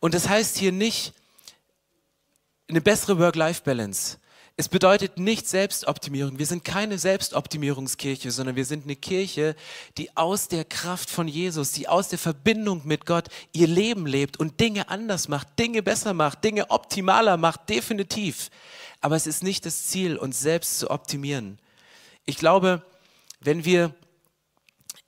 Und 0.00 0.14
das 0.14 0.28
heißt 0.28 0.56
hier 0.58 0.72
nicht 0.72 1.12
eine 2.68 2.80
bessere 2.80 3.18
Work-Life-Balance. 3.18 4.18
Es 4.56 4.68
bedeutet 4.68 5.18
nicht 5.18 5.48
Selbstoptimierung. 5.48 6.38
Wir 6.38 6.44
sind 6.44 6.64
keine 6.64 6.98
Selbstoptimierungskirche, 6.98 8.30
sondern 8.30 8.56
wir 8.56 8.66
sind 8.66 8.84
eine 8.84 8.96
Kirche, 8.96 9.56
die 9.96 10.14
aus 10.16 10.48
der 10.48 10.66
Kraft 10.66 11.08
von 11.08 11.28
Jesus, 11.28 11.72
die 11.72 11.88
aus 11.88 12.08
der 12.08 12.18
Verbindung 12.18 12.82
mit 12.84 13.06
Gott 13.06 13.28
ihr 13.52 13.66
Leben 13.66 14.06
lebt 14.06 14.36
und 14.38 14.60
Dinge 14.60 14.90
anders 14.90 15.28
macht, 15.28 15.58
Dinge 15.58 15.82
besser 15.82 16.12
macht, 16.12 16.44
Dinge 16.44 16.70
optimaler 16.70 17.38
macht, 17.38 17.70
definitiv. 17.70 18.50
Aber 19.00 19.16
es 19.16 19.26
ist 19.26 19.42
nicht 19.42 19.64
das 19.64 19.86
Ziel, 19.86 20.18
uns 20.18 20.40
selbst 20.40 20.78
zu 20.78 20.90
optimieren. 20.90 21.58
Ich 22.26 22.36
glaube, 22.36 22.82
wenn 23.40 23.64
wir 23.64 23.94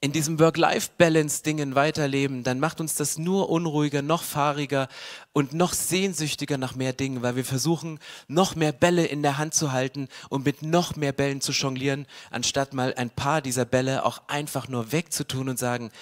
in 0.02 0.10
diesem 0.10 0.40
Work-Life-Balance-Dingen 0.40 1.76
weiterleben, 1.76 2.42
dann 2.42 2.58
macht 2.58 2.80
uns 2.80 2.96
das 2.96 3.18
nur 3.18 3.50
unruhiger, 3.50 4.02
noch 4.02 4.24
fahriger 4.24 4.88
und 5.32 5.52
noch 5.52 5.72
sehnsüchtiger 5.72 6.58
nach 6.58 6.74
mehr 6.74 6.92
Dingen, 6.92 7.22
weil 7.22 7.36
wir 7.36 7.44
versuchen, 7.44 8.00
noch 8.26 8.56
mehr 8.56 8.72
Bälle 8.72 9.06
in 9.06 9.22
der 9.22 9.38
Hand 9.38 9.54
zu 9.54 9.70
halten 9.70 10.08
und 10.28 10.44
mit 10.44 10.62
noch 10.62 10.96
mehr 10.96 11.12
Bällen 11.12 11.40
zu 11.40 11.52
jonglieren, 11.52 12.06
anstatt 12.32 12.74
mal 12.74 12.92
ein 12.94 13.10
paar 13.10 13.42
dieser 13.42 13.64
Bälle 13.64 14.04
auch 14.04 14.22
einfach 14.26 14.66
nur 14.66 14.90
wegzutun 14.90 15.48
und 15.48 15.58
sagen, 15.58 15.92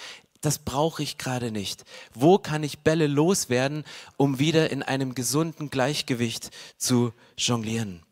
das 0.40 0.59
brauche 0.59 1.03
ich 1.03 1.19
gerade 1.19 1.51
nicht. 1.51 1.85
Wo 2.14 2.38
kann 2.38 2.62
ich 2.62 2.79
Bälle 2.79 3.07
loswerden, 3.07 3.85
um 4.16 4.38
wieder 4.38 4.71
in 4.71 4.83
einem 4.83 5.14
gesunden 5.14 5.69
Gleichgewicht 5.69 6.51
zu 6.79 7.12
jonglieren? 7.37 8.03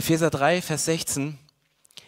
Epheser 0.00 0.30
3, 0.30 0.62
Vers 0.62 0.86
16. 0.86 1.38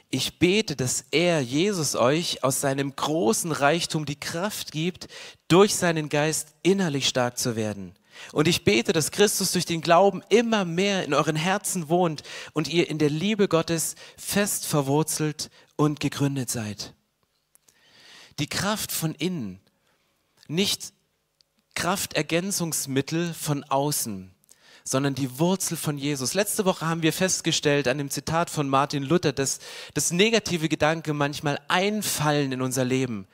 Ich 0.08 0.38
bete, 0.38 0.76
dass 0.76 1.04
er, 1.10 1.42
Jesus, 1.42 1.94
euch 1.94 2.42
aus 2.42 2.62
seinem 2.62 2.96
großen 2.96 3.52
Reichtum 3.52 4.06
die 4.06 4.18
Kraft 4.18 4.72
gibt, 4.72 5.08
durch 5.46 5.74
seinen 5.74 6.08
Geist 6.08 6.54
innerlich 6.62 7.06
stark 7.06 7.36
zu 7.36 7.54
werden. 7.54 7.94
Und 8.32 8.48
ich 8.48 8.64
bete, 8.64 8.94
dass 8.94 9.10
Christus 9.10 9.52
durch 9.52 9.66
den 9.66 9.82
Glauben 9.82 10.22
immer 10.30 10.64
mehr 10.64 11.04
in 11.04 11.12
euren 11.12 11.36
Herzen 11.36 11.90
wohnt 11.90 12.22
und 12.54 12.66
ihr 12.66 12.88
in 12.88 12.96
der 12.96 13.10
Liebe 13.10 13.46
Gottes 13.46 13.94
fest 14.16 14.64
verwurzelt 14.64 15.50
und 15.76 16.00
gegründet 16.00 16.48
seid. 16.48 16.94
Die 18.38 18.48
Kraft 18.48 18.90
von 18.90 19.14
innen, 19.14 19.60
nicht 20.48 20.94
Kraftergänzungsmittel 21.74 23.34
von 23.34 23.64
außen 23.64 24.34
sondern 24.84 25.14
die 25.14 25.38
Wurzel 25.38 25.76
von 25.76 25.98
Jesus. 25.98 26.34
Letzte 26.34 26.64
Woche 26.64 26.86
haben 26.86 27.02
wir 27.02 27.12
festgestellt 27.12 27.88
an 27.88 27.98
dem 27.98 28.10
Zitat 28.10 28.50
von 28.50 28.68
Martin 28.68 29.02
Luther, 29.02 29.32
dass, 29.32 29.60
dass 29.94 30.12
negative 30.12 30.68
Gedanken 30.68 31.16
manchmal 31.16 31.58
einfallen 31.68 32.52
in 32.52 32.62
unser 32.62 32.84
Leben, 32.84 33.26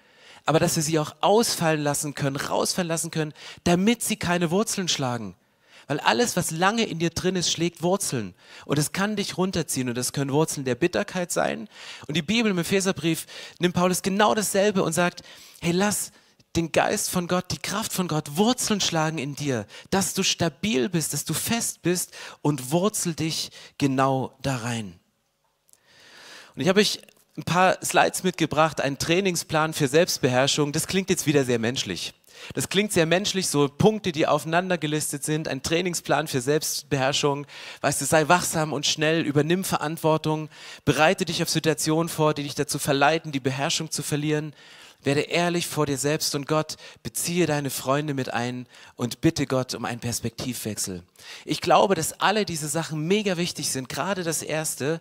aber 0.45 0.59
dass 0.59 0.77
wir 0.77 0.83
sie 0.83 0.99
auch 0.99 1.15
ausfallen 1.21 1.83
lassen 1.83 2.15
können, 2.15 2.37
rausfallen 2.37 2.89
lassen 2.89 3.11
können, 3.11 3.35
damit 3.65 4.03
sie 4.03 4.17
keine 4.17 4.51
Wurzeln 4.51 4.89
schlagen. 4.89 5.35
Weil 5.89 6.01
alles, 6.01 6.37
was 6.37 6.51
lange 6.51 6.85
in 6.85 6.99
dir 6.99 7.09
drin 7.09 7.35
ist, 7.35 7.51
schlägt 7.51 7.83
Wurzeln. 7.83 8.35
Und 8.67 8.79
es 8.79 8.93
kann 8.93 9.17
dich 9.17 9.39
runterziehen. 9.39 9.89
Und 9.89 9.97
das 9.97 10.13
können 10.13 10.33
Wurzeln 10.33 10.67
der 10.67 10.75
Bitterkeit 10.75 11.33
sein. 11.33 11.67
Und 12.07 12.15
die 12.15 12.23
Bibel 12.23 12.51
im 12.51 12.59
Epheserbrief 12.59 13.25
nimmt 13.59 13.75
Paulus 13.75 14.03
genau 14.03 14.35
dasselbe 14.35 14.83
und 14.83 14.93
sagt, 14.93 15.23
hey, 15.63 15.73
lass 15.73 16.13
den 16.59 16.73
Geist 16.73 17.09
von 17.09 17.29
Gott, 17.29 17.47
die 17.53 17.59
Kraft 17.59 17.93
von 17.93 18.09
Gott 18.09 18.37
Wurzeln 18.37 18.81
schlagen 18.81 19.19
in 19.19 19.37
dir, 19.37 19.65
dass 19.91 20.13
du 20.13 20.25
stabil 20.25 20.89
bist, 20.89 21.13
dass 21.13 21.25
du 21.25 21.33
fest 21.33 21.83
bist 21.83 22.13
und 22.43 22.73
wurzel 22.73 23.15
dich 23.15 23.51
genau 23.79 24.37
da 24.43 24.57
rein. 24.57 24.99
Und 26.57 26.63
ich 26.63 26.69
habe 26.69 26.81
euch 26.81 27.01
ein 27.37 27.45
paar 27.45 27.79
Slides 27.85 28.25
mitgebracht, 28.25 28.81
einen 28.81 28.99
Trainingsplan 28.99 29.73
für 29.73 29.87
Selbstbeherrschung. 29.87 30.73
Das 30.73 30.89
klingt 30.89 31.11
jetzt 31.11 31.29
wieder 31.29 31.45
sehr 31.45 31.61
menschlich. 31.61 32.13
Das 32.55 32.69
klingt 32.69 32.93
sehr 32.93 33.07
menschlich, 33.07 33.47
so 33.47 33.69
Punkte, 33.69 34.11
die 34.11 34.27
aufeinander 34.27 34.79
gelistet 34.79 35.23
sind, 35.23 35.47
ein 35.47 35.63
Trainingsplan 35.63 36.27
für 36.27 36.41
Selbstbeherrschung. 36.41 37.47
Weißt 37.83 38.01
du, 38.01 38.05
sei 38.05 38.27
wachsam 38.27 38.73
und 38.73 38.85
schnell, 38.85 39.23
übernimm 39.23 39.63
Verantwortung, 39.63 40.49
bereite 40.85 41.25
dich 41.25 41.41
auf 41.41 41.49
Situationen 41.49 42.09
vor, 42.09 42.35
die 42.35 42.43
dich 42.43 42.57
dazu 42.57 42.81
verleiten, 42.81 43.31
die 43.31 43.41
Beherrschung 43.41 43.93
zu 43.93 44.03
verlieren. 44.03 44.55
Werde 45.05 45.21
ehrlich 45.21 45.69
vor 45.69 45.87
dir 45.87 45.97
selbst 45.97 46.35
und 46.35 46.49
Gott, 46.49 46.77
beziehe 47.05 47.47
deine 47.47 47.71
Freunde 47.71 48.15
mit 48.15 48.33
ein 48.35 48.67
und 48.97 49.21
bitte 49.21 49.47
Gott 49.47 49.75
um 49.75 49.85
einen 49.85 50.01
Perspektivwechsel. 50.01 51.05
Ich 51.45 51.61
glaube, 51.61 51.95
dass 51.95 52.21
alle 52.21 52.45
diese 52.45 52.69
Sachen 52.69 53.07
mega 53.07 53.37
wichtig 53.37 53.71
sind. 53.71 53.89
Gerade 53.89 54.25
das 54.25 54.43
Erste, 54.43 55.01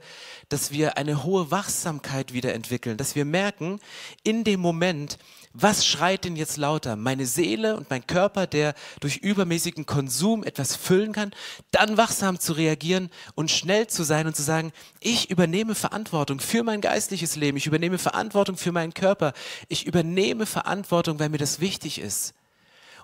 dass 0.50 0.72
wir 0.72 0.98
eine 0.98 1.24
hohe 1.24 1.50
Wachsamkeit 1.50 2.32
wieder 2.32 2.54
entwickeln, 2.54 2.98
dass 2.98 3.16
wir 3.16 3.26
merken, 3.26 3.80
in 4.24 4.44
dem 4.44 4.60
Moment, 4.60 5.18
was 5.60 5.86
schreit 5.86 6.24
denn 6.24 6.36
jetzt 6.36 6.58
lauter? 6.58 6.96
Meine 6.96 7.26
Seele 7.26 7.76
und 7.78 7.90
mein 7.90 8.06
Körper, 8.06 8.46
der 8.46 8.76
durch 9.00 9.18
übermäßigen 9.18 9.86
Konsum 9.86 10.44
etwas 10.44 10.76
füllen 10.76 11.14
kann, 11.14 11.32
dann 11.72 11.98
wachsam 11.98 12.40
zu 12.40 12.54
reagieren 12.54 13.10
und 13.34 13.50
schnell 13.50 13.88
zu 13.88 14.04
sein 14.04 14.28
und 14.28 14.36
zu 14.36 14.44
sagen, 14.44 14.72
ich 15.00 15.32
übernehme 15.32 15.74
Verantwortung 15.74 16.40
für 16.40 16.64
mein 16.64 16.82
geistliches 16.82 17.36
Leben, 17.36 17.58
ich 17.58 17.66
übernehme 17.66 17.98
Verantwortung 17.98 18.56
für 18.56 18.72
meinen 18.72 18.94
Körper, 18.94 19.34
ich 19.68 19.88
übernehme 19.88 20.46
Verantwortung, 20.46 21.20
weil 21.20 21.30
mir 21.30 21.40
das 21.40 21.60
wichtig 21.60 22.00
ist 22.00 22.34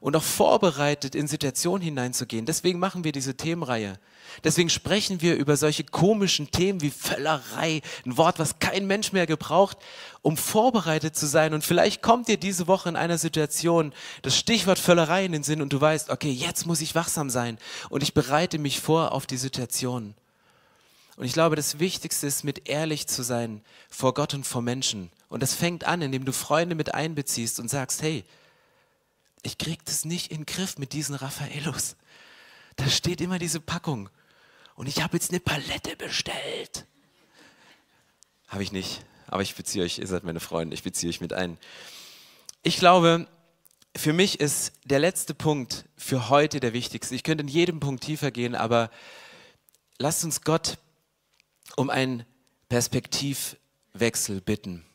und 0.04 0.18
auch 0.18 0.24
vorbereitet 0.24 1.16
in 1.16 1.30
Situationen 1.30 1.82
hineinzugehen. 1.82 2.46
Deswegen 2.46 2.78
machen 2.78 3.06
wir 3.06 3.14
diese 3.14 3.38
Themenreihe. 3.38 3.98
Deswegen 4.44 4.70
sprechen 4.70 5.22
wir 5.22 5.38
über 5.38 5.56
solche 5.56 5.86
komischen 5.86 6.52
Themen 6.52 6.82
wie 6.82 6.90
Völlerei, 6.90 7.82
ein 8.06 8.18
Wort, 8.18 8.38
was 8.38 8.60
kein 8.60 8.86
Mensch 8.86 9.14
mehr 9.14 9.28
gebraucht, 9.28 9.78
um 10.22 10.36
vorbereitet 10.36 11.16
zu 11.16 11.26
sein. 11.26 11.54
Und 11.54 11.64
vielleicht 11.64 12.02
kommt 12.02 12.28
dir 12.28 12.36
diese 12.36 12.68
Woche 12.68 12.90
in 12.90 12.98
einer 12.98 13.18
Situation 13.18 13.94
das 14.24 14.38
Stichwort 14.38 14.78
Völlerei 14.78 15.24
in 15.24 15.32
den 15.32 15.44
Sinn 15.44 15.62
und 15.62 15.72
du 15.72 15.80
weißt, 15.80 16.10
okay, 16.10 16.32
jetzt 16.32 16.66
muss 16.66 16.82
ich 16.82 16.96
wachsam 16.96 17.30
sein 17.30 17.58
und 17.90 18.04
ich 18.04 18.14
bereite 18.14 18.60
mich 18.60 18.82
vor 18.82 19.14
auf 19.14 19.26
die 19.26 19.38
Situation. 19.38 20.16
Und 21.16 21.24
ich 21.24 21.32
glaube, 21.32 21.56
das 21.56 21.80
Wichtigste 21.80 22.28
ist, 22.28 22.44
mit 22.44 22.68
ehrlich 22.68 23.08
zu 23.08 23.24
sein 23.24 23.62
vor 23.90 24.14
Gott 24.14 24.34
und 24.34 24.46
vor 24.46 24.64
Menschen. 24.64 25.12
Und 25.30 25.42
das 25.42 25.54
fängt 25.54 25.86
an, 25.86 26.02
indem 26.02 26.26
du 26.26 26.34
Freunde 26.34 26.76
mit 26.76 26.94
einbeziehst 26.94 27.62
und 27.62 27.70
sagst, 27.70 28.02
hey, 28.02 28.26
ich 29.44 29.58
krieg 29.58 29.84
das 29.86 30.06
nicht 30.06 30.32
in 30.32 30.40
den 30.40 30.46
Griff 30.46 30.78
mit 30.78 30.94
diesen 30.94 31.16
Raffaellos. 31.16 31.96
Da 32.78 32.90
steht 32.90 33.22
immer 33.22 33.38
diese 33.38 33.60
Packung. 33.60 34.10
Und 34.76 34.88
ich 34.88 35.04
habe 35.04 35.16
jetzt 35.16 35.30
eine 35.30 35.40
Palette 35.40 35.96
bestellt. 35.96 36.88
Habe 38.48 38.64
ich 38.64 38.72
nicht. 38.72 39.06
Aber 39.28 39.42
ich 39.42 39.56
beziehe 39.56 39.84
euch, 39.84 40.00
ihr 40.00 40.08
seid 40.08 40.24
meine 40.24 40.40
Freunde, 40.40 40.74
ich 40.74 40.84
beziehe 40.84 41.10
euch 41.10 41.22
mit 41.22 41.34
ein. 41.34 41.58
Ich 42.64 42.78
glaube, 42.78 43.28
für 43.96 44.14
mich 44.14 44.40
ist 44.40 44.74
der 44.86 45.00
letzte 45.00 45.34
Punkt 45.34 45.86
für 45.98 46.30
heute 46.30 46.60
der 46.60 46.74
wichtigste. 46.74 47.14
Ich 47.14 47.24
könnte 47.24 47.44
in 47.44 47.48
jedem 47.48 47.80
Punkt 47.80 48.04
tiefer 48.04 48.32
gehen, 48.32 48.56
aber 48.56 48.90
lasst 50.00 50.24
uns 50.24 50.42
Gott 50.42 50.78
um 51.76 51.90
einen 51.90 52.26
Perspektivwechsel 52.70 54.42
bitten. 54.42 54.86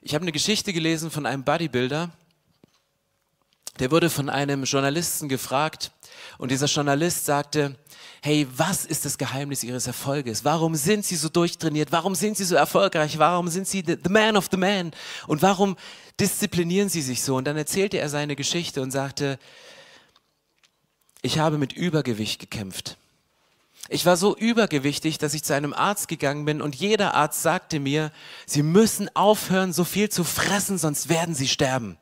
Ich 0.00 0.14
habe 0.14 0.22
eine 0.22 0.32
Geschichte 0.32 0.72
gelesen 0.72 1.10
von 1.10 1.26
einem 1.26 1.44
Bodybuilder, 1.44 2.10
der 3.78 3.90
wurde 3.90 4.10
von 4.10 4.28
einem 4.28 4.64
Journalisten 4.64 5.28
gefragt 5.28 5.92
und 6.38 6.50
dieser 6.50 6.66
Journalist 6.66 7.24
sagte, 7.24 7.76
hey, 8.20 8.46
was 8.56 8.84
ist 8.84 9.04
das 9.04 9.18
Geheimnis 9.18 9.64
Ihres 9.64 9.86
Erfolges? 9.86 10.44
Warum 10.44 10.74
sind 10.76 11.04
Sie 11.04 11.16
so 11.16 11.28
durchtrainiert? 11.28 11.90
Warum 11.90 12.14
sind 12.14 12.36
Sie 12.36 12.44
so 12.44 12.54
erfolgreich? 12.54 13.18
Warum 13.18 13.48
sind 13.48 13.66
Sie 13.66 13.82
the, 13.84 13.96
man 14.08 14.36
of 14.36 14.48
the 14.50 14.56
man? 14.56 14.92
Und 15.26 15.42
warum 15.42 15.76
disziplinieren 16.20 16.88
Sie 16.88 17.02
sich 17.02 17.22
so? 17.22 17.36
Und 17.36 17.46
dann 17.46 17.56
erzählte 17.56 17.98
er 17.98 18.08
seine 18.08 18.36
Geschichte 18.36 18.82
und 18.82 18.90
sagte, 18.90 19.38
ich 21.22 21.38
habe 21.38 21.58
mit 21.58 21.72
Übergewicht 21.72 22.40
gekämpft. 22.40 22.96
Ich 23.88 24.06
war 24.06 24.16
so 24.16 24.36
übergewichtig, 24.36 25.18
dass 25.18 25.34
ich 25.34 25.42
zu 25.42 25.54
einem 25.54 25.72
Arzt 25.72 26.06
gegangen 26.06 26.44
bin 26.44 26.62
und 26.62 26.76
jeder 26.76 27.14
Arzt 27.14 27.42
sagte 27.42 27.80
mir, 27.80 28.12
Sie 28.46 28.62
müssen 28.62 29.14
aufhören, 29.16 29.72
so 29.72 29.84
viel 29.84 30.08
zu 30.08 30.22
fressen, 30.22 30.78
sonst 30.78 31.08
werden 31.08 31.34
Sie 31.34 31.48
sterben. 31.48 31.98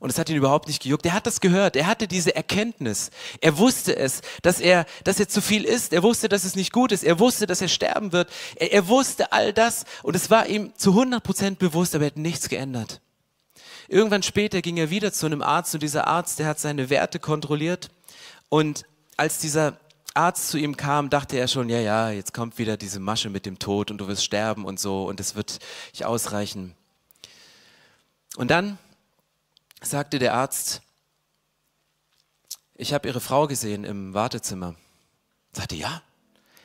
Und 0.00 0.08
es 0.08 0.18
hat 0.18 0.30
ihn 0.30 0.36
überhaupt 0.36 0.66
nicht 0.66 0.82
gejuckt. 0.82 1.04
Er 1.04 1.12
hat 1.12 1.26
das 1.26 1.40
gehört. 1.40 1.76
Er 1.76 1.86
hatte 1.86 2.08
diese 2.08 2.34
Erkenntnis. 2.34 3.10
Er 3.42 3.58
wusste 3.58 3.94
es, 3.94 4.22
dass 4.40 4.58
er, 4.58 4.86
dass 5.04 5.20
er 5.20 5.28
zu 5.28 5.42
viel 5.42 5.64
ist. 5.64 5.92
Er 5.92 6.02
wusste, 6.02 6.30
dass 6.30 6.44
es 6.44 6.56
nicht 6.56 6.72
gut 6.72 6.90
ist. 6.90 7.04
Er 7.04 7.18
wusste, 7.18 7.46
dass 7.46 7.60
er 7.60 7.68
sterben 7.68 8.10
wird. 8.12 8.30
Er, 8.56 8.72
er 8.72 8.88
wusste 8.88 9.30
all 9.30 9.52
das. 9.52 9.84
Und 10.02 10.16
es 10.16 10.30
war 10.30 10.46
ihm 10.46 10.72
zu 10.74 10.90
100 10.92 11.22
Prozent 11.22 11.58
bewusst, 11.58 11.94
aber 11.94 12.04
er 12.04 12.12
hat 12.12 12.16
nichts 12.16 12.48
geändert. 12.48 13.02
Irgendwann 13.88 14.22
später 14.22 14.62
ging 14.62 14.78
er 14.78 14.88
wieder 14.88 15.12
zu 15.12 15.26
einem 15.26 15.42
Arzt 15.42 15.74
und 15.74 15.82
dieser 15.82 16.06
Arzt, 16.06 16.38
der 16.38 16.46
hat 16.46 16.58
seine 16.58 16.88
Werte 16.88 17.18
kontrolliert. 17.18 17.90
Und 18.48 18.86
als 19.18 19.38
dieser 19.38 19.78
Arzt 20.14 20.48
zu 20.48 20.56
ihm 20.56 20.78
kam, 20.78 21.10
dachte 21.10 21.36
er 21.36 21.46
schon, 21.46 21.68
ja, 21.68 21.78
ja, 21.78 22.10
jetzt 22.10 22.32
kommt 22.32 22.56
wieder 22.56 22.78
diese 22.78 23.00
Masche 23.00 23.28
mit 23.28 23.44
dem 23.44 23.58
Tod 23.58 23.90
und 23.90 23.98
du 23.98 24.08
wirst 24.08 24.24
sterben 24.24 24.64
und 24.64 24.80
so 24.80 25.04
und 25.04 25.20
es 25.20 25.34
wird 25.34 25.58
nicht 25.92 26.06
ausreichen. 26.06 26.74
Und 28.36 28.50
dann 28.50 28.78
sagte 29.82 30.18
der 30.18 30.34
Arzt, 30.34 30.82
ich 32.74 32.92
habe 32.94 33.08
Ihre 33.08 33.20
Frau 33.20 33.46
gesehen 33.46 33.84
im 33.84 34.14
Wartezimmer. 34.14 34.74
Sagte, 35.52 35.76
ja, 35.76 36.02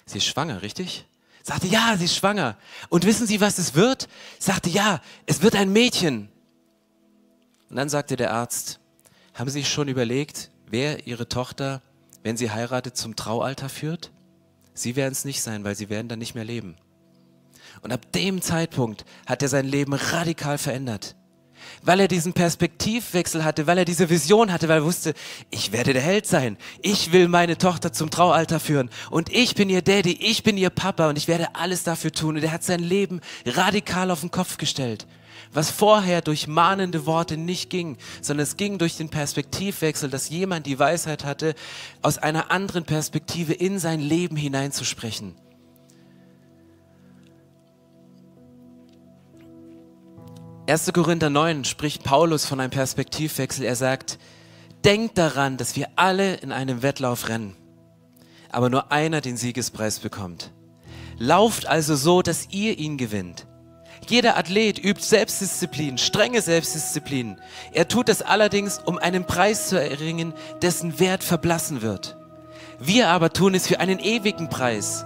sie 0.06 0.19
ist 0.19 0.25
schwanger, 0.25 0.62
richtig? 0.62 1.06
Sagte, 1.43 1.67
ja, 1.67 1.95
sie 1.97 2.06
ist 2.06 2.15
schwanger. 2.15 2.58
Und 2.89 3.06
wissen 3.06 3.28
Sie, 3.28 3.41
was 3.41 3.58
es 3.58 3.75
wird? 3.75 4.08
Sagte, 4.39 4.69
ja, 4.69 5.01
es 5.25 5.41
wird 5.41 5.56
ein 5.56 5.71
Mädchen. 5.71 6.30
Und 7.69 7.75
dann 7.75 7.89
sagte 7.89 8.15
der 8.15 8.32
Arzt, 8.32 8.80
haben 9.34 9.49
Sie 9.49 9.60
sich 9.60 9.69
schon 9.69 9.88
überlegt, 9.88 10.49
wer 10.67 11.06
Ihre 11.06 11.28
Tochter, 11.28 11.82
wenn 12.23 12.38
sie 12.38 12.51
heiratet, 12.51 12.97
zum 12.97 13.15
Traualter 13.15 13.69
führt? 13.69 14.12
Sie 14.73 14.95
werden 14.95 15.12
es 15.12 15.25
nicht 15.25 15.41
sein, 15.41 15.63
weil 15.63 15.75
sie 15.75 15.89
werden 15.89 16.10
dann 16.10 16.19
nicht 16.19 16.36
mehr 16.36 16.43
leben. 16.43 16.75
Und 17.82 17.91
ab 17.91 18.12
dem 18.13 18.41
Zeitpunkt 18.41 19.06
hat 19.25 19.41
er 19.41 19.49
sein 19.49 19.65
Leben 19.65 19.93
radikal 19.93 20.58
verändert. 20.58 21.15
Weil 21.84 21.99
er 21.99 22.08
diesen 22.08 22.34
Perspektivwechsel 22.34 23.43
hatte, 23.43 23.67
weil 23.67 23.78
er 23.78 23.86
diese 23.86 24.10
Vision 24.10 24.51
hatte, 24.51 24.67
weil 24.67 24.80
er 24.80 24.86
wusste, 24.86 25.13
ich 25.49 25.71
werde 25.71 25.93
der 25.93 26.01
Held 26.01 26.28
sein. 26.28 26.58
Ich 26.82 27.12
will 27.12 27.28
meine 27.28 27.58
Tochter 27.58 27.93
zum 27.93 28.10
Traualter 28.10 28.60
führen. 28.60 28.89
Und 29.10 29.32
ich 29.32 29.56
bin 29.56 29.69
ihr 29.69 29.82
Daddy, 29.82 30.17
ich 30.21 30.43
bin 30.43 30.58
ihr 30.58 30.69
Papa 30.69 31.10
und 31.10 31.17
ich 31.17 31.28
werde 31.28 31.56
alles 31.56 31.84
dafür 31.84 32.12
tun. 32.12 32.38
Und 32.38 32.43
er 32.43 32.51
hat 32.51 32.63
sein 32.63 32.82
Leben 32.82 33.21
radikal 33.45 34.12
auf 34.12 34.21
den 34.21 34.32
Kopf 34.32 34.58
gestellt. 34.58 35.06
Was 35.54 35.69
vorher 35.69 36.21
durch 36.21 36.47
mahnende 36.47 37.06
Worte 37.06 37.38
nicht 37.38 37.69
ging, 37.69 37.97
sondern 38.21 38.43
es 38.43 38.58
ging 38.58 38.78
durch 38.78 38.97
den 38.97 39.10
Perspektivwechsel, 39.10 40.10
dass 40.10 40.30
jemand 40.30 40.65
die 40.65 40.80
Weisheit 40.80 41.23
hatte, 41.23 41.56
aus 42.01 42.17
einer 42.17 42.51
anderen 42.51 42.84
Perspektive 42.84 43.54
in 43.54 43.80
sein 43.80 44.01
Leben 44.01 44.36
hineinzusprechen. 44.36 45.36
1. 50.67 50.91
Korinther 50.93 51.30
9 51.30 51.63
spricht 51.63 52.04
Paulus 52.04 52.47
von 52.47 52.60
einem 52.60 52.71
Perspektivwechsel. 52.71 53.63
Er 53.65 53.75
sagt, 53.75 54.17
denkt 54.84 55.15
daran, 55.19 55.58
dass 55.58 55.75
wir 55.75 55.89
alle 55.95 56.36
in 56.38 56.51
einem 56.51 56.82
Wettlauf 56.82 57.30
rennen, 57.30 57.56
aber 58.49 58.71
nur 58.71 58.91
einer 58.91 59.21
den 59.21 59.38
Siegespreis 59.38 59.99
bekommt. 59.99 60.51
Lauft 61.19 61.67
also 61.67 61.95
so, 61.95 62.23
dass 62.23 62.47
ihr 62.49 62.80
ihn 62.80 62.97
gewinnt. 62.97 63.45
Jeder 64.08 64.38
Athlet 64.38 64.84
übt 64.84 65.04
Selbstdisziplin, 65.04 65.99
strenge 65.99 66.41
Selbstdisziplin. 66.41 67.39
Er 67.71 67.88
tut 67.88 68.10
es 68.10 68.23
allerdings, 68.23 68.80
um 68.80 68.97
einen 68.97 69.25
Preis 69.25 69.69
zu 69.69 69.80
erringen, 69.80 70.34
dessen 70.63 70.99
Wert 70.99 71.23
verblassen 71.23 71.84
wird. 71.84 72.17
Wir 72.80 73.10
aber 73.10 73.32
tun 73.32 73.54
es 73.54 73.67
für 73.67 73.80
einen 73.80 73.99
ewigen 73.99 74.49
Preis. 74.49 75.06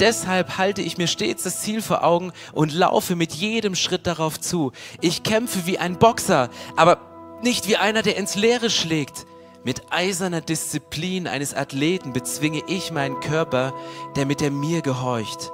Deshalb 0.00 0.58
halte 0.58 0.82
ich 0.82 0.96
mir 0.96 1.08
stets 1.08 1.42
das 1.42 1.60
Ziel 1.62 1.82
vor 1.82 2.04
Augen 2.04 2.32
und 2.52 2.72
laufe 2.72 3.16
mit 3.16 3.32
jedem 3.32 3.74
Schritt 3.74 4.06
darauf 4.06 4.40
zu. 4.40 4.72
Ich 5.00 5.22
kämpfe 5.22 5.66
wie 5.66 5.78
ein 5.78 5.98
Boxer, 5.98 6.50
aber 6.76 6.98
nicht 7.42 7.68
wie 7.68 7.76
einer, 7.76 8.02
der 8.02 8.16
ins 8.16 8.34
Leere 8.34 8.70
schlägt. 8.70 9.26
Mit 9.64 9.82
eiserner 9.90 10.40
Disziplin 10.40 11.26
eines 11.26 11.52
Athleten 11.52 12.12
bezwinge 12.12 12.62
ich 12.68 12.92
meinen 12.92 13.20
Körper, 13.20 13.74
damit 14.14 14.40
er 14.40 14.50
mir 14.50 14.82
gehorcht. 14.82 15.50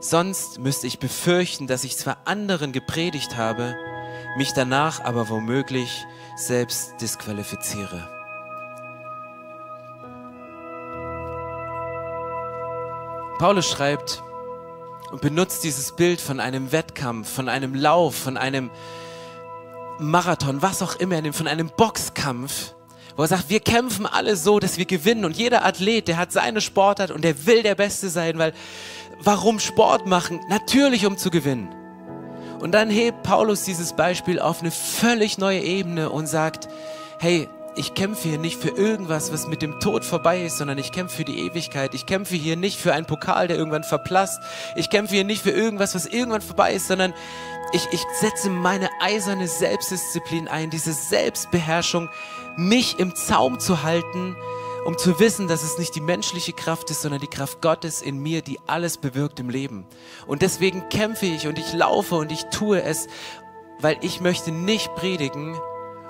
Sonst 0.00 0.58
müsste 0.58 0.86
ich 0.86 0.98
befürchten, 0.98 1.66
dass 1.66 1.84
ich 1.84 1.96
zwar 1.96 2.18
anderen 2.24 2.72
gepredigt 2.72 3.36
habe, 3.36 3.76
mich 4.36 4.52
danach 4.52 5.04
aber 5.04 5.28
womöglich 5.28 6.04
selbst 6.36 6.94
disqualifiziere. 7.00 8.23
Paulus 13.44 13.68
schreibt 13.68 14.22
und 15.12 15.20
benutzt 15.20 15.64
dieses 15.64 15.92
Bild 15.92 16.18
von 16.18 16.40
einem 16.40 16.72
Wettkampf, 16.72 17.30
von 17.30 17.50
einem 17.50 17.74
Lauf, 17.74 18.14
von 18.14 18.38
einem 18.38 18.70
Marathon, 19.98 20.62
was 20.62 20.80
auch 20.80 20.96
immer, 20.96 21.30
von 21.34 21.46
einem 21.46 21.68
Boxkampf, 21.76 22.72
wo 23.16 23.22
er 23.22 23.28
sagt, 23.28 23.50
wir 23.50 23.60
kämpfen 23.60 24.06
alle 24.06 24.36
so, 24.36 24.60
dass 24.60 24.78
wir 24.78 24.86
gewinnen 24.86 25.26
und 25.26 25.36
jeder 25.36 25.62
Athlet, 25.62 26.08
der 26.08 26.16
hat 26.16 26.32
seine 26.32 26.62
Sportart 26.62 27.10
und 27.10 27.22
der 27.22 27.44
will 27.44 27.62
der 27.62 27.74
Beste 27.74 28.08
sein, 28.08 28.38
weil 28.38 28.54
warum 29.20 29.60
Sport 29.60 30.06
machen? 30.06 30.40
Natürlich, 30.48 31.04
um 31.04 31.18
zu 31.18 31.28
gewinnen. 31.28 31.68
Und 32.60 32.72
dann 32.72 32.88
hebt 32.88 33.24
Paulus 33.24 33.64
dieses 33.64 33.92
Beispiel 33.92 34.40
auf 34.40 34.62
eine 34.62 34.70
völlig 34.70 35.36
neue 35.36 35.60
Ebene 35.60 36.08
und 36.08 36.28
sagt, 36.28 36.66
hey, 37.18 37.46
ich 37.76 37.94
kämpfe 37.94 38.28
hier 38.28 38.38
nicht 38.38 38.60
für 38.60 38.68
irgendwas, 38.68 39.32
was 39.32 39.48
mit 39.48 39.60
dem 39.60 39.80
Tod 39.80 40.04
vorbei 40.04 40.44
ist, 40.44 40.58
sondern 40.58 40.78
ich 40.78 40.92
kämpfe 40.92 41.16
für 41.16 41.24
die 41.24 41.40
Ewigkeit. 41.40 41.94
Ich 41.94 42.06
kämpfe 42.06 42.36
hier 42.36 42.56
nicht 42.56 42.78
für 42.78 42.92
einen 42.92 43.06
Pokal, 43.06 43.48
der 43.48 43.56
irgendwann 43.56 43.84
verblasst. 43.84 44.40
Ich 44.76 44.90
kämpfe 44.90 45.14
hier 45.14 45.24
nicht 45.24 45.42
für 45.42 45.50
irgendwas, 45.50 45.94
was 45.94 46.06
irgendwann 46.06 46.40
vorbei 46.40 46.74
ist, 46.74 46.86
sondern 46.86 47.14
ich, 47.72 47.88
ich 47.90 48.04
setze 48.20 48.50
meine 48.50 48.88
eiserne 49.00 49.48
Selbstdisziplin 49.48 50.46
ein, 50.46 50.70
diese 50.70 50.92
Selbstbeherrschung, 50.92 52.08
mich 52.56 53.00
im 53.00 53.16
Zaum 53.16 53.58
zu 53.58 53.82
halten, 53.82 54.36
um 54.84 54.96
zu 54.96 55.18
wissen, 55.18 55.48
dass 55.48 55.64
es 55.64 55.78
nicht 55.78 55.96
die 55.96 56.00
menschliche 56.00 56.52
Kraft 56.52 56.90
ist, 56.90 57.02
sondern 57.02 57.20
die 57.20 57.26
Kraft 57.26 57.60
Gottes 57.60 58.02
in 58.02 58.18
mir, 58.18 58.42
die 58.42 58.60
alles 58.66 58.98
bewirkt 58.98 59.40
im 59.40 59.50
Leben. 59.50 59.86
Und 60.26 60.42
deswegen 60.42 60.88
kämpfe 60.90 61.26
ich 61.26 61.48
und 61.48 61.58
ich 61.58 61.72
laufe 61.72 62.14
und 62.14 62.30
ich 62.30 62.44
tue 62.44 62.82
es, 62.82 63.08
weil 63.80 63.96
ich 64.02 64.20
möchte 64.20 64.52
nicht 64.52 64.94
predigen 64.94 65.58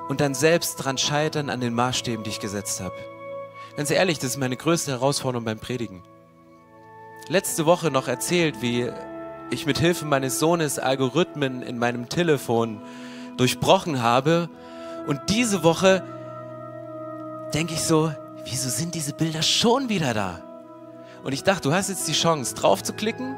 und 0.08 0.20
dann 0.20 0.34
selbst 0.34 0.76
dran 0.76 0.98
scheitern 0.98 1.50
an 1.50 1.60
den 1.60 1.74
Maßstäben, 1.74 2.24
die 2.24 2.30
ich 2.30 2.40
gesetzt 2.40 2.80
habe. 2.80 2.94
Ganz 3.76 3.90
ehrlich, 3.90 4.18
das 4.18 4.30
ist 4.30 4.36
meine 4.36 4.56
größte 4.56 4.92
Herausforderung 4.92 5.44
beim 5.44 5.58
Predigen. 5.58 6.02
Letzte 7.28 7.66
Woche 7.66 7.90
noch 7.90 8.06
erzählt, 8.06 8.60
wie 8.60 8.90
ich 9.50 9.66
mit 9.66 9.78
Hilfe 9.78 10.04
meines 10.04 10.38
Sohnes 10.38 10.78
Algorithmen 10.78 11.62
in 11.62 11.78
meinem 11.78 12.08
Telefon 12.08 12.80
durchbrochen 13.36 14.02
habe. 14.02 14.48
Und 15.06 15.20
diese 15.28 15.62
Woche 15.64 16.04
denke 17.52 17.74
ich 17.74 17.82
so, 17.82 18.12
wieso 18.44 18.68
sind 18.68 18.94
diese 18.94 19.14
Bilder 19.14 19.42
schon 19.42 19.88
wieder 19.88 20.14
da? 20.14 20.40
Und 21.24 21.32
ich 21.32 21.42
dachte, 21.42 21.68
du 21.68 21.74
hast 21.74 21.88
jetzt 21.88 22.06
die 22.06 22.12
Chance, 22.12 22.54
drauf 22.54 22.82
zu 22.82 22.92
klicken 22.92 23.36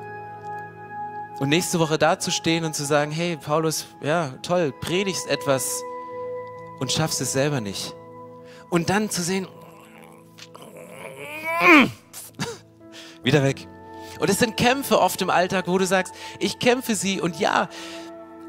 und 1.38 1.48
nächste 1.48 1.78
Woche 1.78 1.98
da 1.98 2.18
zu 2.18 2.30
stehen 2.30 2.64
und 2.64 2.74
zu 2.74 2.84
sagen, 2.84 3.12
hey 3.12 3.36
Paulus, 3.36 3.86
ja 4.02 4.32
toll, 4.42 4.72
predigst 4.80 5.28
etwas 5.28 5.82
und 6.78 6.92
schaffst 6.92 7.20
es 7.20 7.32
selber 7.32 7.60
nicht. 7.60 7.94
Und 8.70 8.90
dann 8.90 9.10
zu 9.10 9.22
sehen, 9.22 9.48
wieder 13.22 13.42
weg. 13.42 13.66
Und 14.18 14.30
es 14.30 14.38
sind 14.38 14.56
Kämpfe 14.56 15.00
oft 15.00 15.20
im 15.22 15.30
Alltag, 15.30 15.68
wo 15.68 15.78
du 15.78 15.86
sagst, 15.86 16.14
ich 16.38 16.58
kämpfe 16.58 16.94
sie 16.94 17.20
und 17.20 17.38
ja, 17.38 17.68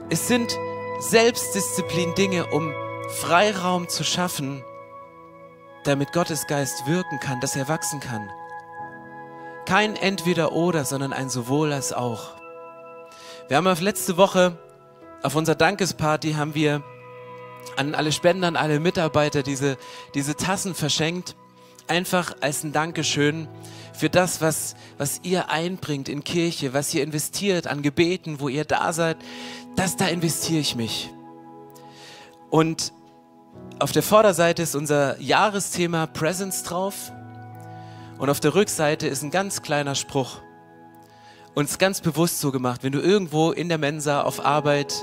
es 0.09 0.27
sind 0.27 0.57
Selbstdisziplin-Dinge, 0.99 2.47
um 2.47 2.73
Freiraum 3.09 3.89
zu 3.89 4.03
schaffen, 4.03 4.63
damit 5.83 6.13
Gottes 6.13 6.47
Geist 6.47 6.87
wirken 6.87 7.19
kann, 7.19 7.39
dass 7.41 7.55
er 7.55 7.67
wachsen 7.67 7.99
kann. 7.99 8.29
Kein 9.65 9.95
Entweder-Oder, 9.95 10.85
sondern 10.85 11.11
ein 11.11 11.29
Sowohl 11.29 11.73
als 11.73 11.91
auch. 11.91 12.35
Wir 13.49 13.57
haben 13.57 13.67
auf 13.67 13.81
letzte 13.81 14.17
Woche 14.17 14.57
auf 15.23 15.35
unserer 15.35 15.55
Dankesparty 15.55 16.33
haben 16.33 16.53
wir 16.53 16.83
an 17.75 17.95
alle 17.95 18.11
Spender, 18.11 18.47
an 18.47 18.55
alle 18.55 18.79
Mitarbeiter 18.79 19.43
diese, 19.43 19.77
diese 20.13 20.35
Tassen 20.35 20.75
verschenkt. 20.75 21.35
Einfach 21.87 22.35
als 22.41 22.63
ein 22.63 22.73
Dankeschön 22.73 23.47
für 23.93 24.09
das, 24.09 24.41
was, 24.41 24.75
was 24.97 25.21
ihr 25.23 25.49
einbringt 25.49 26.09
in 26.09 26.23
Kirche, 26.23 26.73
was 26.73 26.93
ihr 26.93 27.03
investiert 27.03 27.67
an 27.67 27.81
Gebeten, 27.81 28.39
wo 28.39 28.49
ihr 28.49 28.65
da 28.65 28.93
seid. 28.93 29.17
Das, 29.75 29.95
da 29.95 30.07
investiere 30.07 30.59
ich 30.59 30.75
mich. 30.75 31.09
Und 32.49 32.93
auf 33.79 33.91
der 33.91 34.03
Vorderseite 34.03 34.61
ist 34.61 34.75
unser 34.75 35.19
Jahresthema 35.19 36.07
Presence 36.07 36.63
drauf. 36.63 37.11
Und 38.17 38.29
auf 38.29 38.39
der 38.39 38.55
Rückseite 38.55 39.07
ist 39.07 39.23
ein 39.23 39.31
ganz 39.31 39.61
kleiner 39.61 39.95
Spruch. 39.95 40.41
Ist 41.55 41.79
ganz 41.79 42.01
bewusst 42.01 42.39
so 42.39 42.51
gemacht, 42.51 42.83
wenn 42.83 42.91
du 42.91 42.99
irgendwo 42.99 43.51
in 43.51 43.67
der 43.67 43.79
Mensa 43.79 44.21
auf 44.21 44.45
Arbeit, 44.45 44.93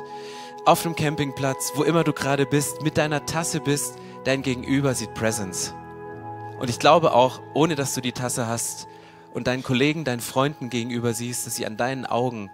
auf 0.66 0.82
dem 0.82 0.96
Campingplatz, 0.96 1.72
wo 1.74 1.82
immer 1.82 2.04
du 2.04 2.12
gerade 2.12 2.46
bist, 2.46 2.82
mit 2.82 2.96
deiner 2.96 3.26
Tasse 3.26 3.60
bist, 3.60 3.96
dein 4.24 4.42
Gegenüber 4.42 4.94
sieht 4.94 5.12
Presence. 5.14 5.74
Und 6.58 6.70
ich 6.70 6.78
glaube 6.78 7.12
auch, 7.12 7.40
ohne 7.52 7.74
dass 7.74 7.94
du 7.94 8.00
die 8.00 8.12
Tasse 8.12 8.46
hast 8.46 8.86
und 9.34 9.46
deinen 9.46 9.62
Kollegen, 9.62 10.04
deinen 10.04 10.20
Freunden 10.20 10.70
gegenüber 10.70 11.12
siehst, 11.12 11.46
dass 11.46 11.56
sie 11.56 11.66
an 11.66 11.76
deinen 11.76 12.06
Augen 12.06 12.50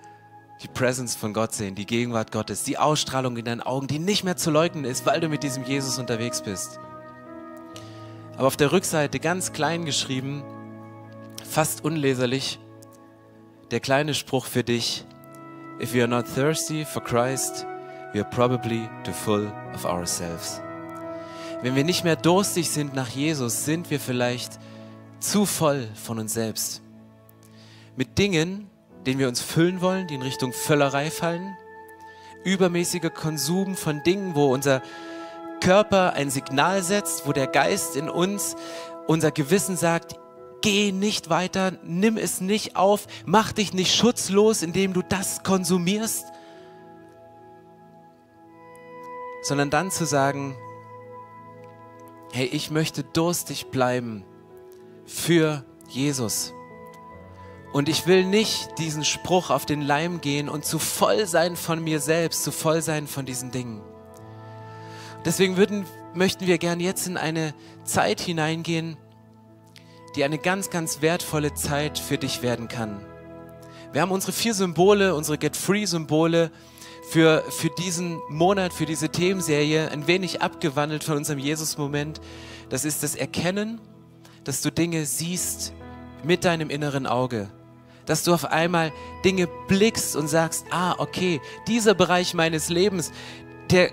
die 0.63 0.69
Presence 0.69 1.15
von 1.15 1.33
Gott 1.33 1.55
sehen, 1.55 1.75
die 1.75 1.87
Gegenwart 1.87 2.33
Gottes, 2.33 2.65
die 2.65 2.79
Ausstrahlung 2.79 3.37
in 3.37 3.45
deinen 3.45 3.63
Augen, 3.63 3.87
die 3.87 3.99
nicht 3.99 4.25
mehr 4.25 4.37
zu 4.37 4.51
leugnen 4.51 4.85
ist, 4.85 5.07
weil 5.07 5.21
du 5.21 5.29
mit 5.29 5.43
diesem 5.43 5.65
Jesus 5.65 5.99
unterwegs 5.99 6.43
bist. 6.43 6.81
Aber 8.37 8.49
auf 8.49 8.57
der 8.57 8.73
Rückseite 8.73 9.21
ganz 9.21 9.53
klein 9.53 9.85
geschrieben, 9.85 10.43
fast 11.49 11.85
unleserlich, 11.85 12.59
der 13.71 13.81
kleine 13.81 14.15
Spruch 14.15 14.47
für 14.47 14.65
dich, 14.65 15.05
If 15.81 15.95
we 15.95 16.03
are 16.03 16.09
not 16.09 16.27
thirsty 16.27 16.85
for 16.85 17.03
Christ, 17.03 17.67
we 18.13 18.21
are 18.21 18.29
probably 18.29 18.89
too 19.05 19.13
full 19.13 19.51
of 19.75 19.85
ourselves. 19.85 20.61
Wenn 21.63 21.77
wir 21.77 21.85
nicht 21.85 22.05
mehr 22.05 22.17
durstig 22.17 22.71
sind 22.71 22.95
nach 22.95 23.09
Jesus, 23.09 23.65
sind 23.65 23.91
wir 23.91 24.01
vielleicht 24.01 24.59
zu 25.21 25.45
voll 25.45 25.89
von 25.95 26.19
uns 26.19 26.33
selbst. 26.33 26.81
Mit 27.97 28.19
Dingen, 28.19 28.71
den 29.07 29.19
wir 29.19 29.29
uns 29.29 29.41
füllen 29.41 29.81
wollen, 29.81 30.07
die 30.07 30.15
in 30.15 30.23
Richtung 30.23 30.53
Völlerei 30.53 31.11
fallen. 31.11 31.57
Übermäßiger 32.45 33.11
Konsum 33.11 33.77
von 33.77 34.03
Dingen, 34.03 34.35
wo 34.35 34.53
unser 34.53 34.83
Körper 35.61 36.15
ein 36.15 36.31
Signal 36.31 36.83
setzt, 36.83 37.27
wo 37.27 37.33
der 37.33 37.47
Geist 37.47 37.97
in 37.97 38.09
uns, 38.09 38.57
unser 39.07 39.31
Gewissen 39.31 39.77
sagt, 39.77 40.17
geh 40.63 40.93
nicht 40.93 41.29
weiter, 41.29 41.73
nimm 41.85 42.17
es 42.17 42.41
nicht 42.41 42.77
auf, 42.77 43.07
mach 43.27 43.53
dich 43.53 43.75
nicht 43.75 43.95
schutzlos, 43.95 44.63
indem 44.63 44.95
du 44.95 45.03
das 45.03 45.43
konsumierst. 45.43 46.25
Sondern 49.43 49.71
dann 49.71 49.91
zu 49.91 50.05
sagen, 50.05 50.57
hey, 52.33 52.47
ich 52.47 52.71
möchte 52.71 53.03
durstig 53.03 53.67
bleiben 53.67 54.25
für 55.07 55.65
Jesus. 55.89 56.53
Und 57.73 57.89
ich 57.89 58.07
will 58.07 58.25
nicht 58.25 58.79
diesen 58.79 59.05
Spruch 59.05 59.51
auf 59.51 59.65
den 59.65 59.81
Leim 59.81 60.21
gehen 60.21 60.49
und 60.49 60.65
zu 60.65 60.79
voll 60.79 61.27
sein 61.27 61.57
von 61.57 61.83
mir 61.83 62.01
selbst, 62.01 62.43
zu 62.43 62.51
voll 62.51 62.83
sein 62.83 63.07
von 63.07 63.25
diesen 63.27 63.51
Dingen. 63.51 63.81
Deswegen 65.25 65.57
würden, 65.57 65.85
möchten 66.15 66.47
wir 66.47 66.59
gern 66.59 66.81
jetzt 66.81 67.07
in 67.07 67.17
eine 67.17 67.55
Zeit 67.85 68.21
hineingehen, 68.21 68.97
die 70.17 70.25
eine 70.25 70.39
ganz, 70.39 70.71
ganz 70.71 71.03
wertvolle 71.03 71.55
Zeit 71.55 71.99
für 71.99 72.19
dich 72.19 72.43
werden 72.43 72.67
kann. 72.67 73.05
Wir 73.93 74.03
haben 74.03 74.11
unsere 74.11 74.33
vier 74.33 74.55
Symbole, 74.55 75.15
unsere 75.15 75.39
Get 75.39 75.57
Free-Symbole 75.57 76.51
für, 77.11 77.43
für 77.51 77.71
diesen 77.71 78.21
Monat, 78.29 78.73
für 78.73 78.87
diese 78.87 79.09
Themenserie 79.09 79.91
ein 79.91 80.07
wenig 80.07 80.43
abgewandelt 80.43 81.03
von 81.03 81.17
unserem 81.17 81.41
Jesus-Moment. 81.41 82.21
Das 82.69 82.85
ist 82.85 83.03
das 83.03 83.17
Erkennen, 83.17 83.81
dass 84.45 84.63
du 84.63 84.71
Dinge 84.71 85.05
siehst 85.07 85.73
mit 86.23 86.45
deinem 86.45 86.71
inneren 86.71 87.09
Auge. 87.09 87.51
Dass 88.07 88.23
du 88.23 88.33
auf 88.33 88.45
einmal 88.45 88.93
Dinge 89.25 89.49
blickst 89.67 90.15
und 90.15 90.29
sagst, 90.29 90.67
ah, 90.71 90.95
okay, 90.99 91.41
dieser 91.67 91.95
Bereich 91.95 92.33
meines 92.33 92.69
Lebens, 92.69 93.11
der 93.71 93.91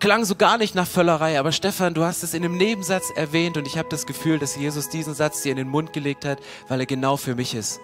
klang 0.00 0.26
so 0.26 0.34
gar 0.34 0.58
nicht 0.58 0.74
nach 0.74 0.86
Völlerei, 0.86 1.38
aber 1.38 1.50
Stefan, 1.50 1.94
du 1.94 2.04
hast 2.04 2.22
es 2.22 2.34
in 2.34 2.44
einem 2.44 2.58
Nebensatz 2.58 3.10
erwähnt 3.14 3.56
und 3.56 3.66
ich 3.66 3.78
habe 3.78 3.88
das 3.88 4.04
Gefühl, 4.06 4.38
dass 4.38 4.54
Jesus 4.54 4.90
diesen 4.90 5.14
Satz 5.14 5.42
dir 5.42 5.50
in 5.50 5.56
den 5.56 5.68
Mund 5.68 5.94
gelegt 5.94 6.26
hat, 6.26 6.40
weil 6.68 6.80
er 6.80 6.86
genau 6.86 7.16
für 7.16 7.34
mich 7.34 7.54
ist. 7.54 7.80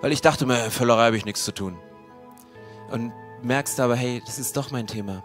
Weil 0.00 0.12
ich 0.12 0.20
dachte 0.20 0.46
mir, 0.46 0.70
Völlerei 0.70 1.06
habe 1.06 1.16
ich 1.16 1.24
nichts 1.24 1.44
zu 1.44 1.52
tun. 1.52 1.76
Und 2.90 3.12
merkst 3.42 3.80
aber, 3.80 3.96
hey, 3.96 4.22
das 4.24 4.38
ist 4.38 4.56
doch 4.56 4.70
mein 4.70 4.86
Thema. 4.86 5.22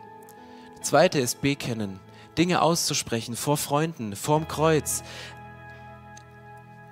Das 0.79 0.89
zweite 0.89 1.19
ist 1.19 1.41
bekennen. 1.41 1.99
Dinge 2.37 2.61
auszusprechen 2.61 3.35
vor 3.35 3.57
Freunden, 3.57 4.15
vorm 4.15 4.47
Kreuz, 4.47 5.03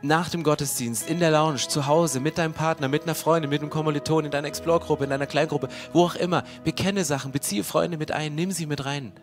nach 0.03 0.29
dem 0.29 0.43
Gottesdienst, 0.43 1.09
in 1.09 1.19
der 1.19 1.31
Lounge, 1.31 1.67
zu 1.67 1.87
Hause, 1.87 2.19
mit 2.19 2.37
deinem 2.37 2.53
Partner, 2.53 2.89
mit 2.89 3.03
einer 3.03 3.15
Freundin, 3.15 3.49
mit 3.49 3.61
einem 3.61 3.69
Kommiliton, 3.69 4.25
in 4.25 4.31
deiner 4.31 4.49
Explore-Gruppe, 4.49 5.05
in 5.05 5.09
deiner 5.09 5.25
Kleingruppe, 5.25 5.69
wo 5.93 6.05
auch 6.05 6.15
immer. 6.15 6.43
Bekenne 6.65 7.05
Sachen, 7.05 7.31
beziehe 7.31 7.63
Freunde 7.63 7.97
mit 7.97 8.11
ein, 8.11 8.35
nimm 8.35 8.51
sie 8.51 8.65
mit 8.65 8.83
rein. 8.85 9.13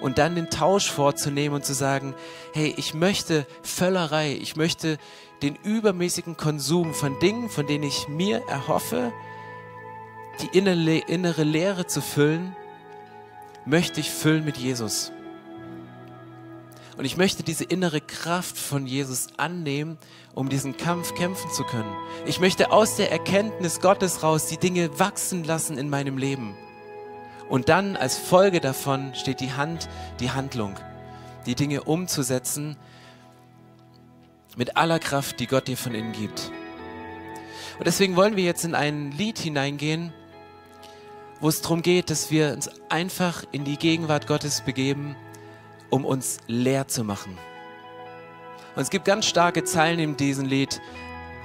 Und 0.00 0.18
dann 0.18 0.34
den 0.34 0.50
Tausch 0.50 0.90
vorzunehmen 0.90 1.54
und 1.54 1.64
zu 1.64 1.74
sagen, 1.74 2.14
hey, 2.52 2.74
ich 2.76 2.92
möchte 2.92 3.46
Völlerei, 3.62 4.32
ich 4.32 4.56
möchte 4.56 4.98
den 5.42 5.54
übermäßigen 5.62 6.36
Konsum 6.36 6.92
von 6.92 7.18
Dingen, 7.20 7.48
von 7.48 7.66
denen 7.66 7.84
ich 7.84 8.08
mir 8.08 8.42
erhoffe, 8.48 9.12
die 10.42 10.58
innere 10.58 11.42
Leere 11.44 11.86
zu 11.86 12.00
füllen, 12.00 12.54
möchte 13.64 14.00
ich 14.00 14.10
füllen 14.10 14.44
mit 14.44 14.56
Jesus. 14.56 15.12
Und 16.96 17.04
ich 17.04 17.16
möchte 17.16 17.42
diese 17.42 17.64
innere 17.64 18.00
Kraft 18.00 18.56
von 18.56 18.86
Jesus 18.86 19.28
annehmen, 19.36 19.98
um 20.34 20.48
diesen 20.48 20.76
Kampf 20.76 21.14
kämpfen 21.14 21.50
zu 21.50 21.64
können. 21.64 21.92
Ich 22.24 22.38
möchte 22.38 22.70
aus 22.70 22.96
der 22.96 23.10
Erkenntnis 23.10 23.80
Gottes 23.80 24.22
raus 24.22 24.46
die 24.46 24.58
Dinge 24.58 24.98
wachsen 24.98 25.42
lassen 25.44 25.76
in 25.76 25.90
meinem 25.90 26.18
Leben. 26.18 26.54
Und 27.48 27.68
dann 27.68 27.96
als 27.96 28.16
Folge 28.16 28.60
davon 28.60 29.14
steht 29.14 29.40
die 29.40 29.52
Hand, 29.52 29.88
die 30.20 30.30
Handlung, 30.30 30.74
die 31.46 31.54
Dinge 31.54 31.82
umzusetzen 31.82 32.76
mit 34.56 34.76
aller 34.76 35.00
Kraft, 35.00 35.40
die 35.40 35.46
Gott 35.48 35.66
dir 35.66 35.76
von 35.76 35.94
innen 35.94 36.12
gibt. 36.12 36.52
Und 37.78 37.86
deswegen 37.86 38.14
wollen 38.14 38.36
wir 38.36 38.44
jetzt 38.44 38.64
in 38.64 38.76
ein 38.76 39.10
Lied 39.10 39.38
hineingehen, 39.38 40.12
wo 41.44 41.50
es 41.50 41.60
darum 41.60 41.82
geht, 41.82 42.08
dass 42.08 42.30
wir 42.30 42.54
uns 42.54 42.70
einfach 42.88 43.44
in 43.52 43.64
die 43.64 43.76
Gegenwart 43.76 44.26
Gottes 44.26 44.62
begeben 44.62 45.14
um 45.90 46.06
uns 46.06 46.38
leer 46.46 46.88
zu 46.88 47.04
machen. 47.04 47.36
Und 48.74 48.82
es 48.82 48.88
gibt 48.88 49.04
ganz 49.04 49.26
starke 49.26 49.62
Zeilen 49.62 49.98
in 49.98 50.16
diesem 50.16 50.46
Lied. 50.46 50.80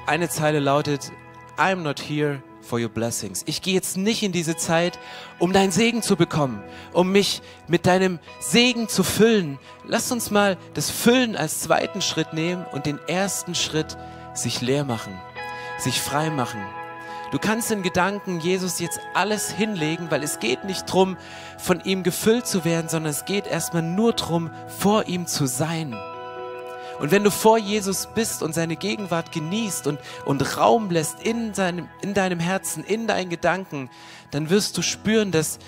Eine 0.07 0.29
Zeile 0.29 0.59
lautet, 0.59 1.11
I'm 1.57 1.81
not 1.81 1.99
here 1.99 2.41
for 2.61 2.79
your 2.79 2.87
blessings. 2.87 3.43
Ich 3.45 3.61
gehe 3.61 3.73
jetzt 3.73 3.97
nicht 3.97 4.23
in 4.23 4.31
diese 4.31 4.55
Zeit, 4.55 4.97
um 5.37 5.51
deinen 5.51 5.71
Segen 5.71 6.01
zu 6.01 6.15
bekommen, 6.15 6.63
um 6.93 7.11
mich 7.11 7.41
mit 7.67 7.85
deinem 7.85 8.19
Segen 8.39 8.87
zu 8.87 9.03
füllen. 9.03 9.59
Lass 9.85 10.13
uns 10.13 10.31
mal 10.31 10.57
das 10.75 10.89
Füllen 10.89 11.35
als 11.35 11.59
zweiten 11.59 12.01
Schritt 12.01 12.31
nehmen 12.33 12.65
und 12.71 12.85
den 12.85 12.99
ersten 13.09 13.53
Schritt 13.53 13.97
sich 14.33 14.61
leer 14.61 14.85
machen, 14.85 15.13
sich 15.77 15.99
frei 15.99 16.29
machen 16.29 16.63
Du 17.31 17.37
kannst 17.37 17.69
in 17.69 17.83
Gedanken 17.83 18.39
Jesus 18.39 18.79
jetzt 18.79 18.99
alles 19.13 19.51
hinlegen, 19.51 20.09
weil 20.09 20.23
es 20.23 20.39
geht 20.39 20.63
nicht 20.63 20.89
darum, 20.89 21.15
von 21.59 21.79
ihm 21.81 22.01
gefüllt 22.01 22.47
zu 22.47 22.65
werden, 22.65 22.89
sondern 22.89 23.11
es 23.11 23.25
geht 23.25 23.45
erstmal 23.45 23.83
nur 23.83 24.13
darum, 24.13 24.49
vor 24.79 25.07
ihm 25.07 25.27
zu 25.27 25.45
sein. 25.45 25.95
Und 26.99 27.11
wenn 27.11 27.23
du 27.23 27.31
vor 27.31 27.57
Jesus 27.57 28.09
bist 28.13 28.43
und 28.43 28.53
seine 28.53 28.75
Gegenwart 28.75 29.31
genießt 29.31 29.87
und, 29.87 29.99
und 30.25 30.57
Raum 30.57 30.89
lässt 30.89 31.21
in, 31.23 31.53
seinem, 31.53 31.87
in 32.01 32.13
deinem 32.13 32.39
Herzen, 32.39 32.83
in 32.83 33.07
deinen 33.07 33.29
Gedanken, 33.29 33.89
dann 34.31 34.49
wirst 34.49 34.77
du 34.77 34.81
spüren, 34.81 35.31
dass 35.31 35.59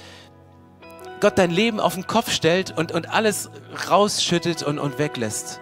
Gott 1.21 1.37
dein 1.37 1.51
Leben 1.51 1.79
auf 1.79 1.93
den 1.93 2.07
Kopf 2.07 2.31
stellt 2.31 2.75
und, 2.75 2.91
und 2.91 3.09
alles 3.09 3.49
rausschüttet 3.87 4.63
und, 4.63 4.79
und 4.79 4.97
weglässt. 4.97 5.61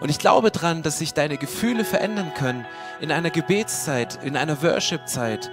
Und 0.00 0.10
ich 0.10 0.18
glaube 0.18 0.50
dran, 0.50 0.82
dass 0.82 0.98
sich 0.98 1.14
deine 1.14 1.38
Gefühle 1.38 1.84
verändern 1.84 2.32
können 2.34 2.66
in 3.00 3.10
einer 3.12 3.30
Gebetszeit, 3.30 4.18
in 4.22 4.36
einer 4.36 4.62
Worship-Zeit, 4.62 5.50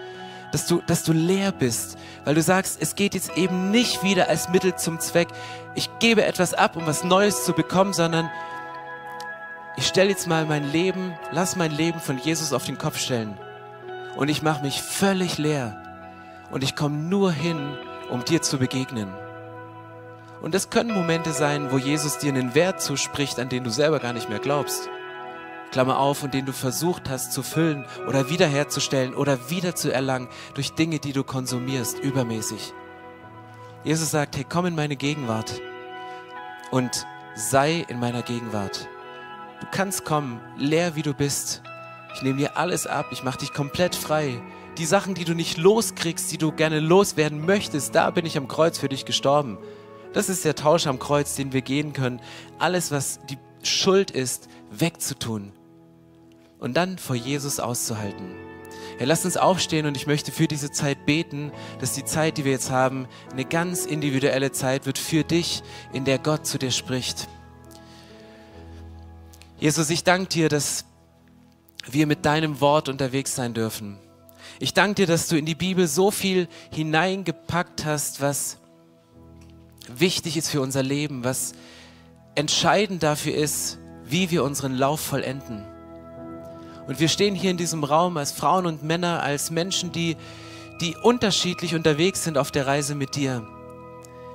dass 0.51 0.67
du, 0.67 0.81
dass 0.85 1.03
du 1.03 1.13
leer 1.13 1.51
bist, 1.51 1.97
weil 2.25 2.35
du 2.35 2.41
sagst, 2.41 2.81
es 2.81 2.95
geht 2.95 3.13
jetzt 3.15 3.37
eben 3.37 3.71
nicht 3.71 4.03
wieder 4.03 4.29
als 4.29 4.49
Mittel 4.49 4.75
zum 4.75 4.99
Zweck, 4.99 5.29
ich 5.75 5.89
gebe 5.99 6.25
etwas 6.25 6.53
ab, 6.53 6.75
um 6.75 6.85
was 6.85 7.03
Neues 7.03 7.45
zu 7.45 7.53
bekommen, 7.53 7.93
sondern 7.93 8.29
ich 9.75 9.87
stelle 9.87 10.11
jetzt 10.11 10.27
mal 10.27 10.45
mein 10.45 10.71
Leben, 10.71 11.13
lass 11.31 11.55
mein 11.55 11.71
Leben 11.71 11.99
von 11.99 12.19
Jesus 12.19 12.53
auf 12.53 12.65
den 12.65 12.77
Kopf 12.77 12.99
stellen. 12.99 13.37
Und 14.15 14.29
ich 14.29 14.43
mache 14.43 14.61
mich 14.61 14.81
völlig 14.81 15.39
leer. 15.39 15.81
Und 16.51 16.63
ich 16.63 16.75
komme 16.75 16.95
nur 16.95 17.31
hin, 17.31 17.75
um 18.11 18.23
dir 18.23 18.43
zu 18.43 18.59
begegnen. 18.59 19.11
Und 20.43 20.53
das 20.53 20.69
können 20.69 20.93
Momente 20.93 21.31
sein, 21.31 21.71
wo 21.71 21.77
Jesus 21.77 22.17
dir 22.17 22.33
einen 22.33 22.53
Wert 22.53 22.81
zuspricht, 22.81 23.39
an 23.39 23.47
den 23.47 23.63
du 23.63 23.69
selber 23.69 23.99
gar 23.99 24.11
nicht 24.11 24.27
mehr 24.27 24.39
glaubst. 24.39 24.89
Klammer 25.71 25.97
auf, 25.97 26.21
und 26.21 26.33
den 26.33 26.45
du 26.45 26.51
versucht 26.51 27.09
hast 27.09 27.31
zu 27.31 27.43
füllen 27.43 27.85
oder 28.09 28.29
wiederherzustellen 28.29 29.15
oder 29.15 29.49
wiederzuerlangen 29.49 30.27
durch 30.53 30.73
Dinge, 30.73 30.99
die 30.99 31.13
du 31.13 31.23
konsumierst, 31.23 31.97
übermäßig. 31.99 32.73
Jesus 33.85 34.11
sagt, 34.11 34.35
hey, 34.35 34.45
komm 34.47 34.65
in 34.65 34.75
meine 34.75 34.97
Gegenwart 34.97 35.61
und 36.71 37.07
sei 37.35 37.85
in 37.87 38.01
meiner 38.01 38.21
Gegenwart. 38.21 38.89
Du 39.61 39.67
kannst 39.71 40.03
kommen, 40.03 40.41
leer 40.57 40.97
wie 40.97 41.03
du 41.03 41.13
bist. 41.13 41.63
Ich 42.15 42.21
nehme 42.21 42.39
dir 42.39 42.57
alles 42.57 42.85
ab, 42.85 43.07
ich 43.11 43.23
mache 43.23 43.39
dich 43.39 43.53
komplett 43.53 43.95
frei. 43.95 44.41
Die 44.77 44.85
Sachen, 44.85 45.13
die 45.13 45.23
du 45.23 45.35
nicht 45.35 45.57
loskriegst, 45.57 46.29
die 46.33 46.37
du 46.37 46.51
gerne 46.51 46.81
loswerden 46.81 47.45
möchtest, 47.45 47.95
da 47.95 48.11
bin 48.11 48.25
ich 48.25 48.37
am 48.37 48.49
Kreuz 48.49 48.77
für 48.77 48.89
dich 48.89 49.05
gestorben. 49.05 49.57
Das 50.13 50.29
ist 50.29 50.45
der 50.45 50.55
Tausch 50.55 50.87
am 50.87 50.99
Kreuz, 50.99 51.35
den 51.35 51.53
wir 51.53 51.61
gehen 51.61 51.93
können. 51.93 52.21
Alles, 52.59 52.91
was 52.91 53.19
die 53.29 53.37
Schuld 53.63 54.11
ist, 54.11 54.47
wegzutun 54.71 55.51
und 56.59 56.75
dann 56.75 56.97
vor 56.97 57.15
Jesus 57.15 57.59
auszuhalten. 57.59 58.35
Herr, 58.97 59.07
lass 59.07 59.25
uns 59.25 59.37
aufstehen 59.37 59.85
und 59.85 59.97
ich 59.97 60.07
möchte 60.07 60.31
für 60.31 60.47
diese 60.47 60.71
Zeit 60.71 61.05
beten, 61.05 61.51
dass 61.79 61.93
die 61.93 62.05
Zeit, 62.05 62.37
die 62.37 62.45
wir 62.45 62.51
jetzt 62.51 62.69
haben, 62.69 63.07
eine 63.31 63.45
ganz 63.45 63.85
individuelle 63.85 64.51
Zeit 64.51 64.85
wird 64.85 64.97
für 64.97 65.23
dich, 65.23 65.63
in 65.93 66.05
der 66.05 66.19
Gott 66.19 66.45
zu 66.45 66.59
dir 66.59 66.71
spricht. 66.71 67.27
Jesus, 69.59 69.89
ich 69.89 70.03
danke 70.03 70.27
dir, 70.27 70.49
dass 70.49 70.85
wir 71.89 72.07
mit 72.07 72.25
deinem 72.25 72.61
Wort 72.61 72.87
unterwegs 72.87 73.35
sein 73.35 73.53
dürfen. 73.53 73.97
Ich 74.59 74.73
danke 74.73 74.95
dir, 74.95 75.07
dass 75.07 75.27
du 75.27 75.37
in 75.37 75.45
die 75.45 75.55
Bibel 75.55 75.87
so 75.87 76.11
viel 76.11 76.47
hineingepackt 76.71 77.85
hast, 77.85 78.21
was 78.21 78.57
wichtig 79.87 80.37
ist 80.37 80.49
für 80.49 80.61
unser 80.61 80.83
Leben, 80.83 81.23
was 81.23 81.53
entscheidend 82.35 83.03
dafür 83.03 83.35
ist, 83.35 83.77
wie 84.05 84.31
wir 84.31 84.43
unseren 84.43 84.75
Lauf 84.75 84.99
vollenden. 84.99 85.65
Und 86.87 86.99
wir 86.99 87.07
stehen 87.07 87.35
hier 87.35 87.51
in 87.51 87.57
diesem 87.57 87.83
Raum 87.83 88.17
als 88.17 88.31
Frauen 88.31 88.65
und 88.65 88.83
Männer, 88.83 89.23
als 89.23 89.51
Menschen, 89.51 89.91
die, 89.91 90.17
die 90.81 90.95
unterschiedlich 91.01 91.75
unterwegs 91.75 92.23
sind 92.23 92.37
auf 92.37 92.51
der 92.51 92.67
Reise 92.67 92.95
mit 92.95 93.15
dir. 93.15 93.47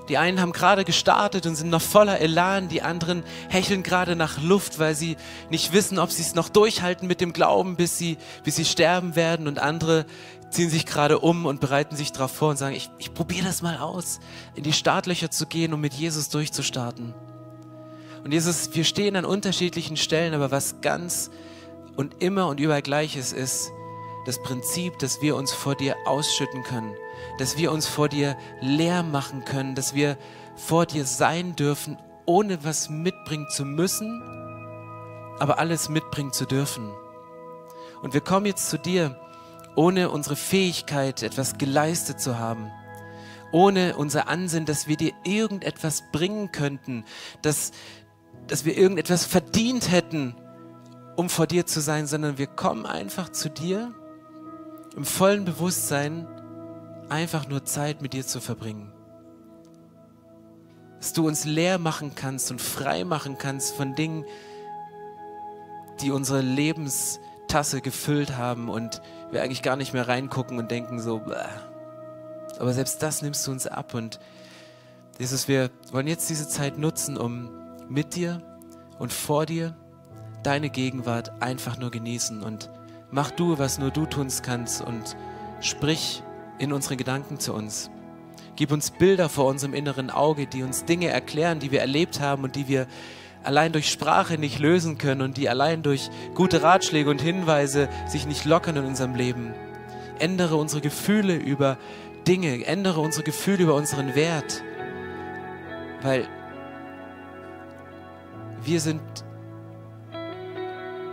Die 0.08 0.16
einen 0.16 0.40
haben 0.40 0.52
gerade 0.52 0.86
gestartet 0.86 1.44
und 1.44 1.54
sind 1.54 1.68
noch 1.68 1.82
voller 1.82 2.18
Elan, 2.20 2.68
die 2.68 2.80
anderen 2.80 3.22
hecheln 3.50 3.82
gerade 3.82 4.16
nach 4.16 4.40
Luft, 4.40 4.78
weil 4.78 4.94
sie 4.94 5.18
nicht 5.50 5.74
wissen, 5.74 5.98
ob 5.98 6.10
sie 6.10 6.22
es 6.22 6.34
noch 6.34 6.48
durchhalten 6.48 7.06
mit 7.06 7.20
dem 7.20 7.34
Glauben, 7.34 7.76
bis 7.76 7.98
sie, 7.98 8.16
bis 8.42 8.56
sie 8.56 8.64
sterben 8.64 9.16
werden. 9.16 9.46
Und 9.46 9.58
andere 9.58 10.06
ziehen 10.50 10.70
sich 10.70 10.86
gerade 10.86 11.18
um 11.18 11.46
und 11.46 11.60
bereiten 11.60 11.96
sich 11.96 12.12
darauf 12.12 12.32
vor 12.32 12.50
und 12.50 12.56
sagen, 12.56 12.74
ich, 12.74 12.90
ich 12.98 13.14
probiere 13.14 13.46
das 13.46 13.62
mal 13.62 13.78
aus, 13.78 14.20
in 14.54 14.62
die 14.62 14.72
Startlöcher 14.72 15.30
zu 15.30 15.46
gehen, 15.46 15.72
um 15.72 15.80
mit 15.80 15.94
Jesus 15.94 16.28
durchzustarten. 16.28 17.14
Und 18.24 18.32
Jesus, 18.32 18.74
wir 18.74 18.84
stehen 18.84 19.16
an 19.16 19.24
unterschiedlichen 19.24 19.96
Stellen, 19.96 20.34
aber 20.34 20.50
was 20.50 20.80
ganz 20.80 21.30
und 21.96 22.22
immer 22.22 22.48
und 22.48 22.60
überall 22.60 22.82
Gleiches 22.82 23.32
ist, 23.32 23.70
das 24.26 24.42
Prinzip, 24.42 24.98
dass 24.98 25.22
wir 25.22 25.36
uns 25.36 25.52
vor 25.52 25.74
dir 25.74 25.96
ausschütten 26.04 26.62
können, 26.62 26.94
dass 27.38 27.56
wir 27.56 27.72
uns 27.72 27.86
vor 27.86 28.08
dir 28.08 28.36
leer 28.60 29.02
machen 29.02 29.44
können, 29.44 29.74
dass 29.74 29.94
wir 29.94 30.18
vor 30.56 30.86
dir 30.86 31.04
sein 31.04 31.56
dürfen, 31.56 31.96
ohne 32.26 32.62
was 32.64 32.90
mitbringen 32.90 33.48
zu 33.48 33.64
müssen, 33.64 34.22
aber 35.38 35.58
alles 35.58 35.88
mitbringen 35.88 36.32
zu 36.32 36.44
dürfen. 36.44 36.92
Und 38.02 38.12
wir 38.12 38.20
kommen 38.20 38.46
jetzt 38.46 38.68
zu 38.68 38.78
dir, 38.78 39.18
ohne 39.78 40.10
unsere 40.10 40.34
Fähigkeit, 40.34 41.22
etwas 41.22 41.56
geleistet 41.56 42.20
zu 42.20 42.36
haben, 42.36 42.72
ohne 43.52 43.96
unser 43.96 44.26
Ansinnen, 44.26 44.66
dass 44.66 44.88
wir 44.88 44.96
dir 44.96 45.12
irgendetwas 45.22 46.02
bringen 46.10 46.50
könnten, 46.50 47.04
dass, 47.42 47.70
dass 48.48 48.64
wir 48.64 48.76
irgendetwas 48.76 49.24
verdient 49.24 49.92
hätten, 49.92 50.34
um 51.14 51.28
vor 51.28 51.46
dir 51.46 51.64
zu 51.64 51.80
sein, 51.80 52.08
sondern 52.08 52.38
wir 52.38 52.48
kommen 52.48 52.86
einfach 52.86 53.28
zu 53.28 53.50
dir 53.50 53.94
im 54.96 55.04
vollen 55.04 55.44
Bewusstsein, 55.44 56.26
einfach 57.08 57.48
nur 57.48 57.64
Zeit 57.64 58.02
mit 58.02 58.14
dir 58.14 58.26
zu 58.26 58.40
verbringen. 58.40 58.92
Dass 60.98 61.12
du 61.12 61.24
uns 61.24 61.44
leer 61.44 61.78
machen 61.78 62.16
kannst 62.16 62.50
und 62.50 62.60
frei 62.60 63.04
machen 63.04 63.38
kannst 63.38 63.76
von 63.76 63.94
Dingen, 63.94 64.24
die 66.00 66.10
unsere 66.10 66.40
Lebenstasse 66.40 67.80
gefüllt 67.80 68.36
haben 68.36 68.68
und 68.68 69.00
wir 69.30 69.42
eigentlich 69.42 69.62
gar 69.62 69.76
nicht 69.76 69.92
mehr 69.92 70.08
reingucken 70.08 70.58
und 70.58 70.70
denken 70.70 71.00
so, 71.00 71.18
Bäh. 71.18 71.34
aber 72.58 72.72
selbst 72.72 73.02
das 73.02 73.22
nimmst 73.22 73.46
du 73.46 73.50
uns 73.50 73.66
ab 73.66 73.94
und 73.94 74.18
Jesus, 75.18 75.48
wir 75.48 75.70
wollen 75.90 76.06
jetzt 76.06 76.30
diese 76.30 76.48
Zeit 76.48 76.78
nutzen, 76.78 77.16
um 77.16 77.50
mit 77.88 78.14
dir 78.14 78.40
und 78.98 79.12
vor 79.12 79.46
dir 79.46 79.74
deine 80.44 80.70
Gegenwart 80.70 81.42
einfach 81.42 81.76
nur 81.78 81.90
genießen 81.90 82.42
und 82.42 82.70
mach 83.10 83.30
du, 83.32 83.58
was 83.58 83.78
nur 83.78 83.90
du 83.90 84.06
tun 84.06 84.28
kannst 84.42 84.80
und 84.80 85.16
sprich 85.60 86.22
in 86.58 86.72
unsere 86.72 86.96
Gedanken 86.96 87.40
zu 87.40 87.52
uns. 87.52 87.90
Gib 88.54 88.72
uns 88.72 88.90
Bilder 88.90 89.28
vor 89.28 89.46
unserem 89.46 89.74
inneren 89.74 90.10
Auge, 90.10 90.46
die 90.46 90.62
uns 90.62 90.84
Dinge 90.84 91.08
erklären, 91.08 91.60
die 91.60 91.70
wir 91.70 91.80
erlebt 91.80 92.20
haben 92.20 92.44
und 92.44 92.56
die 92.56 92.68
wir 92.68 92.86
allein 93.42 93.72
durch 93.72 93.90
Sprache 93.90 94.38
nicht 94.38 94.58
lösen 94.58 94.98
können 94.98 95.22
und 95.22 95.36
die 95.36 95.48
allein 95.48 95.82
durch 95.82 96.10
gute 96.34 96.62
Ratschläge 96.62 97.10
und 97.10 97.20
Hinweise 97.20 97.88
sich 98.06 98.26
nicht 98.26 98.44
lockern 98.44 98.76
in 98.76 98.84
unserem 98.84 99.14
Leben. 99.14 99.54
Ändere 100.18 100.56
unsere 100.56 100.80
Gefühle 100.80 101.36
über 101.36 101.78
Dinge, 102.26 102.64
ändere 102.66 103.00
unsere 103.00 103.24
Gefühle 103.24 103.62
über 103.62 103.74
unseren 103.74 104.14
Wert, 104.14 104.62
weil 106.02 106.26
wir 108.62 108.80
sind 108.80 109.00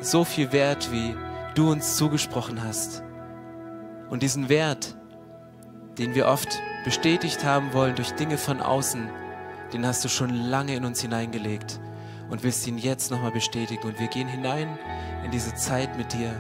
so 0.02 0.24
viel 0.24 0.52
wert, 0.52 0.92
wie 0.92 1.16
du 1.54 1.72
uns 1.72 1.96
zugesprochen 1.96 2.64
hast. 2.64 3.04
Und 4.10 4.24
diesen 4.24 4.50
Wert, 4.50 4.98
den 5.98 6.16
wir 6.16 6.28
oft 6.28 6.62
bestätigt 6.84 7.44
haben 7.44 7.74
wollen 7.74 7.96
durch 7.96 8.12
Dinge 8.12 8.38
von 8.38 8.62
außen, 8.62 9.10
den 9.74 9.86
hast 9.86 10.04
du 10.04 10.10
schon 10.10 10.30
lange 10.30 10.76
in 10.76 10.86
uns 10.86 11.02
hineingelegt 11.02 11.80
und 12.30 12.44
willst 12.44 12.66
ihn 12.68 12.78
jetzt 12.78 13.12
nochmal 13.12 13.32
bestätigen. 13.32 13.88
Und 13.88 14.00
wir 14.00 14.08
gehen 14.08 14.28
hinein 14.28 14.78
in 15.24 15.32
diese 15.32 15.54
Zeit 15.56 15.98
mit 15.98 16.14
dir, 16.14 16.32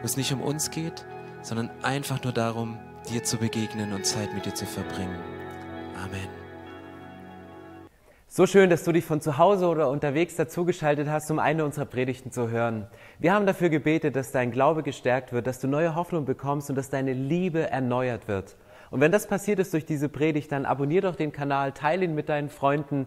wo 0.00 0.04
es 0.04 0.16
nicht 0.16 0.32
um 0.32 0.40
uns 0.40 0.70
geht, 0.70 1.04
sondern 1.42 1.70
einfach 1.82 2.22
nur 2.22 2.32
darum, 2.32 2.78
dir 3.10 3.22
zu 3.24 3.36
begegnen 3.38 3.92
und 3.92 4.04
Zeit 4.04 4.32
mit 4.34 4.46
dir 4.46 4.54
zu 4.54 4.66
verbringen. 4.66 5.18
Amen. 6.04 6.28
So 8.30 8.46
schön, 8.46 8.68
dass 8.68 8.84
du 8.84 8.92
dich 8.92 9.04
von 9.04 9.20
zu 9.20 9.38
Hause 9.38 9.66
oder 9.66 9.88
unterwegs 9.88 10.36
dazugeschaltet 10.36 11.08
hast, 11.08 11.30
um 11.30 11.38
eine 11.38 11.64
unserer 11.64 11.86
Predigten 11.86 12.30
zu 12.30 12.50
hören. 12.50 12.86
Wir 13.18 13.32
haben 13.32 13.46
dafür 13.46 13.70
gebetet, 13.70 14.14
dass 14.16 14.32
dein 14.32 14.50
Glaube 14.50 14.82
gestärkt 14.82 15.32
wird, 15.32 15.46
dass 15.46 15.60
du 15.60 15.66
neue 15.66 15.94
Hoffnung 15.94 16.26
bekommst 16.26 16.68
und 16.68 16.76
dass 16.76 16.90
deine 16.90 17.14
Liebe 17.14 17.70
erneuert 17.70 18.28
wird. 18.28 18.56
Und 18.90 19.00
wenn 19.00 19.12
das 19.12 19.26
passiert 19.26 19.58
ist 19.58 19.72
durch 19.72 19.86
diese 19.86 20.08
Predigt, 20.08 20.52
dann 20.52 20.66
abonnier 20.66 21.00
doch 21.00 21.16
den 21.16 21.32
Kanal, 21.32 21.72
teile 21.72 22.04
ihn 22.04 22.14
mit 22.14 22.28
deinen 22.28 22.48
Freunden 22.48 23.06